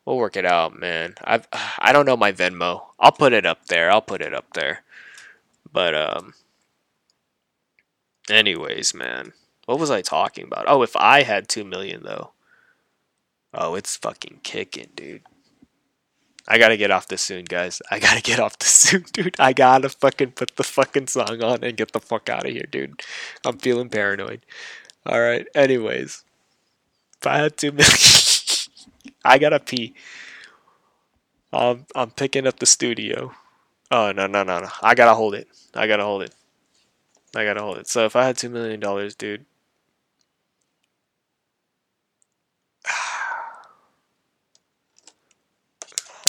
[0.05, 1.15] we'll work it out, man.
[1.23, 1.47] I've
[1.79, 2.83] I don't know my Venmo.
[2.99, 3.91] I'll put it up there.
[3.91, 4.83] I'll put it up there.
[5.71, 6.33] But um,
[8.29, 9.33] anyways, man,
[9.65, 10.65] what was I talking about?
[10.67, 12.31] Oh, if I had two million though.
[13.53, 15.23] Oh, it's fucking kicking, dude.
[16.47, 17.81] I gotta get off this soon, guys.
[17.91, 19.35] I gotta get off this soon, dude.
[19.39, 22.65] I gotta fucking put the fucking song on and get the fuck out of here,
[22.69, 23.01] dude.
[23.45, 24.45] I'm feeling paranoid.
[25.07, 26.23] Alright, anyways.
[27.21, 27.91] If I had two million,
[29.25, 29.93] I gotta pee.
[31.51, 33.33] Um, I'm picking up the studio.
[33.89, 34.69] Oh, no, no, no, no.
[34.81, 35.47] I gotta hold it.
[35.73, 36.33] I gotta hold it.
[37.35, 37.87] I gotta hold it.
[37.87, 38.79] So if I had $2 million,
[39.17, 39.45] dude,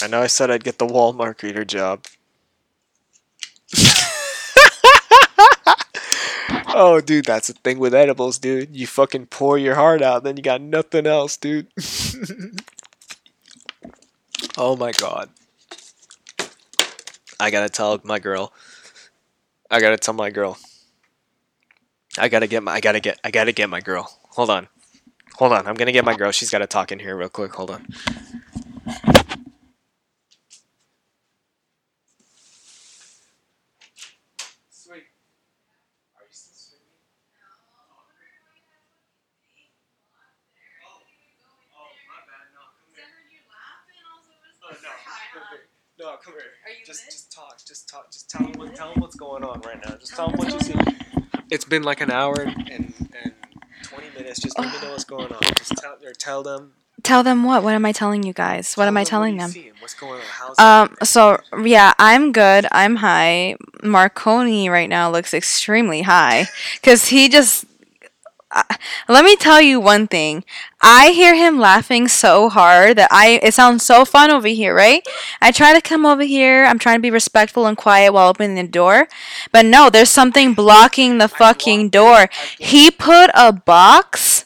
[0.01, 2.05] I know I said I'd get the Walmart reader job.
[6.73, 8.75] oh, dude, that's the thing with edibles, dude.
[8.75, 11.67] You fucking pour your heart out, then you got nothing else, dude.
[14.57, 15.29] oh my god.
[17.39, 18.53] I gotta tell my girl.
[19.71, 20.57] I gotta tell my girl.
[22.17, 22.73] I gotta get my.
[22.73, 23.19] I gotta get.
[23.23, 24.19] I gotta get my girl.
[24.31, 24.67] Hold on.
[25.35, 25.67] Hold on.
[25.67, 26.31] I'm gonna get my girl.
[26.31, 27.53] She's gotta talk in here real quick.
[27.53, 27.85] Hold on.
[46.29, 46.51] Come here.
[46.65, 47.57] Are you just, just talk.
[47.65, 48.11] Just talk.
[48.11, 49.95] Just tell them, what, tell him what's going on right now.
[49.95, 50.73] Just tell them what you see.
[51.51, 52.93] It's been like an hour and, and,
[53.23, 53.33] and
[53.83, 54.39] 20 minutes.
[54.39, 55.39] Just let me know what's going on.
[55.57, 56.73] Just tell or tell them.
[57.03, 57.63] Tell them what?
[57.63, 58.73] What am I telling you guys?
[58.75, 59.49] What tell am I them telling you them?
[59.51, 60.21] see What's going on?
[60.27, 60.97] How's Um.
[61.03, 62.67] So yeah, I'm good.
[62.71, 63.55] I'm high.
[63.83, 67.65] Marconi right now looks extremely high because he just.
[68.51, 68.63] Uh,
[69.07, 70.43] let me tell you one thing.
[70.81, 75.07] I hear him laughing so hard that I it sounds so fun over here, right?
[75.41, 76.65] I try to come over here.
[76.65, 79.07] I'm trying to be respectful and quiet while opening the door,
[79.51, 82.27] but no, there's something blocking the fucking door.
[82.57, 84.45] He put a box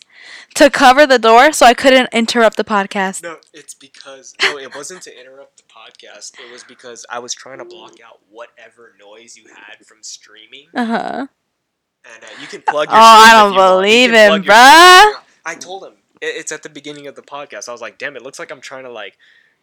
[0.56, 3.24] to cover the door so I couldn't interrupt the podcast.
[3.24, 6.40] No, it's because no, it wasn't to interrupt the podcast.
[6.40, 10.68] It was because I was trying to block out whatever noise you had from streaming.
[10.74, 11.28] Uh huh.
[12.06, 12.98] And uh, you can plug your.
[12.98, 15.22] Oh, I don't believe him, bruh.
[15.46, 17.68] I told him it- it's at the beginning of the podcast.
[17.70, 19.18] I was like, "Damn, it looks like I'm trying to like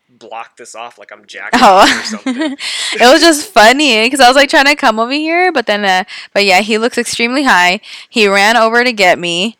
[0.09, 2.35] block this off, like I'm jacking Oh, or something."
[2.95, 5.85] it was just funny because I was like trying to come over here, but then,
[5.85, 7.81] uh, but yeah, he looks extremely high.
[8.09, 9.57] He ran over to get me,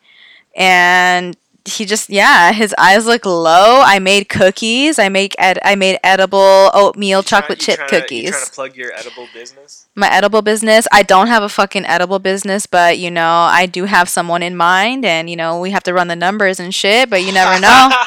[0.55, 1.35] and
[1.77, 3.81] he just yeah, his eyes look low.
[3.83, 4.99] I made cookies.
[4.99, 8.29] I make ed- I made edible oatmeal chocolate chip trying to- you cookies.
[8.31, 9.87] trying to plug your edible business?
[9.95, 10.87] My edible business.
[10.91, 14.55] I don't have a fucking edible business, but you know, I do have someone in
[14.55, 17.09] mind, and you know, we have to run the numbers and shit.
[17.09, 17.89] But you never know.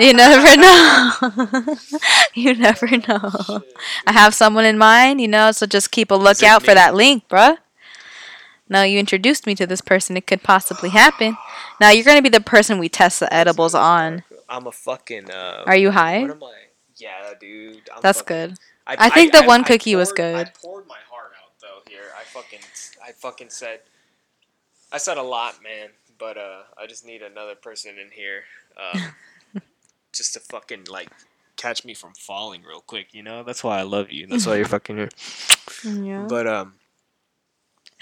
[0.00, 1.12] You never know.
[2.34, 3.30] you never know.
[4.08, 6.74] I have someone in mind, you know, so just keep a lookout for me?
[6.74, 7.58] that link, bruh.
[8.68, 11.36] Now you introduced me to this person, it could possibly happen.
[11.80, 14.24] Now you're gonna be the person we test the edibles on.
[14.48, 15.30] I'm a fucking.
[15.30, 16.24] Uh, Are you high?
[16.24, 16.30] I?
[16.96, 17.82] Yeah, dude.
[17.94, 18.58] I'm That's fucking- good.
[18.86, 20.52] I think the one cookie was poured- I good.
[20.62, 21.90] poured my heart out though.
[21.90, 22.58] Here, I fucking,
[23.02, 23.80] I fucking said,
[24.92, 25.88] I said a lot, man.
[26.18, 28.44] But uh, I just need another person in here,
[28.78, 28.98] uh,
[30.12, 31.08] just to fucking like
[31.56, 33.08] catch me from falling real quick.
[33.12, 34.26] You know, that's why I love you.
[34.26, 35.08] That's why you're fucking here.
[35.84, 36.26] Yeah.
[36.28, 36.74] But um,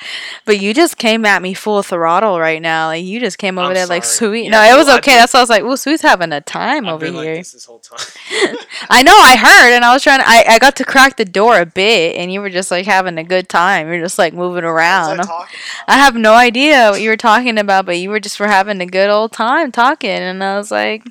[0.45, 2.89] But you just came at me full throttle right now.
[2.89, 4.45] Like you just came over I'm there like sweet.
[4.45, 5.13] Yeah, no, it was well, okay.
[5.13, 7.25] been- That's why I was like, "Ooh, Sweet's having a time I've over been like
[7.25, 7.99] here." this whole time.
[8.91, 10.19] I know, I heard, and I was trying.
[10.21, 12.87] To, I I got to crack the door a bit, and you were just like
[12.87, 13.89] having a good time.
[13.89, 15.21] You're just like moving around.
[15.21, 15.47] I
[15.87, 18.81] I have no idea what you were talking about, but you were just for having
[18.81, 21.05] a good old time talking, and I was like,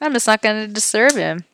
[0.00, 1.44] I'm just not gonna disturb him.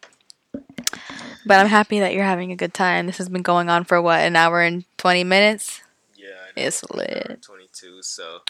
[1.47, 3.06] But I'm happy that you're having a good time.
[3.06, 5.80] This has been going on for what an hour and twenty minutes.
[6.66, 7.43] It's lit.
[7.43, 8.03] Twenty-two.
[8.03, 8.41] So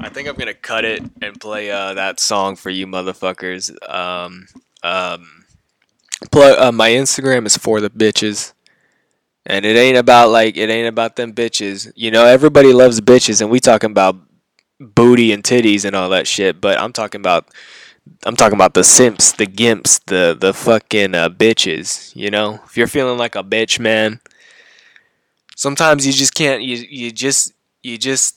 [0.00, 3.70] I think I'm gonna cut it and play uh, that song for you, motherfuckers.
[3.92, 4.46] Um,
[4.82, 5.44] um,
[6.30, 6.58] plug.
[6.58, 8.54] Uh, my Instagram is for the bitches,
[9.44, 11.92] and it ain't about like it ain't about them bitches.
[11.94, 14.16] You know, everybody loves bitches, and we talking about
[14.80, 16.60] booty and titties and all that shit.
[16.60, 17.48] But I'm talking about.
[18.24, 22.14] I'm talking about the simps, the gimps, the the fucking uh, bitches.
[22.14, 24.20] You know, if you're feeling like a bitch, man,
[25.56, 26.62] sometimes you just can't.
[26.62, 27.52] You you just
[27.82, 28.36] you just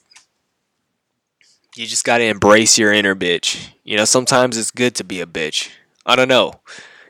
[1.75, 3.69] you just got to embrace your inner bitch.
[3.83, 5.69] You know, sometimes it's good to be a bitch.
[6.05, 6.53] I don't know.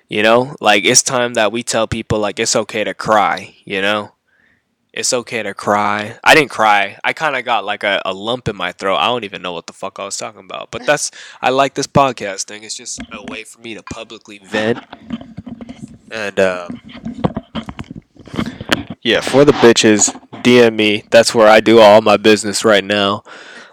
[0.09, 3.79] You know, like it's time that we tell people like it's okay to cry, you
[3.81, 4.13] know?
[4.91, 6.17] It's okay to cry.
[6.23, 6.97] I didn't cry.
[7.03, 8.97] I kind of got like a, a lump in my throat.
[8.97, 10.71] I don't even know what the fuck I was talking about.
[10.71, 11.11] But that's
[11.43, 12.63] I like this podcast thing.
[12.63, 14.83] It's just a way for me to publicly vent.
[16.11, 16.69] And uh
[19.01, 20.09] yeah, for the bitches,
[20.43, 21.03] DM me.
[21.09, 23.23] That's where I do all my business right now.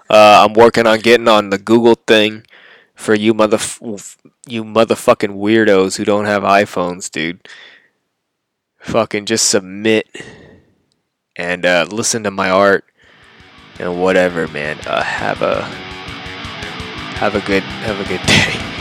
[0.09, 2.45] Uh, I'm working on getting on the Google thing
[2.95, 3.59] for you mother
[4.47, 7.49] you motherfucking weirdos who don't have iPhones, dude.
[8.79, 10.07] Fucking just submit
[11.35, 12.85] and uh, listen to my art
[13.81, 14.79] and whatever, man.
[14.87, 15.63] Uh, have a
[17.17, 18.76] have a good have a good day.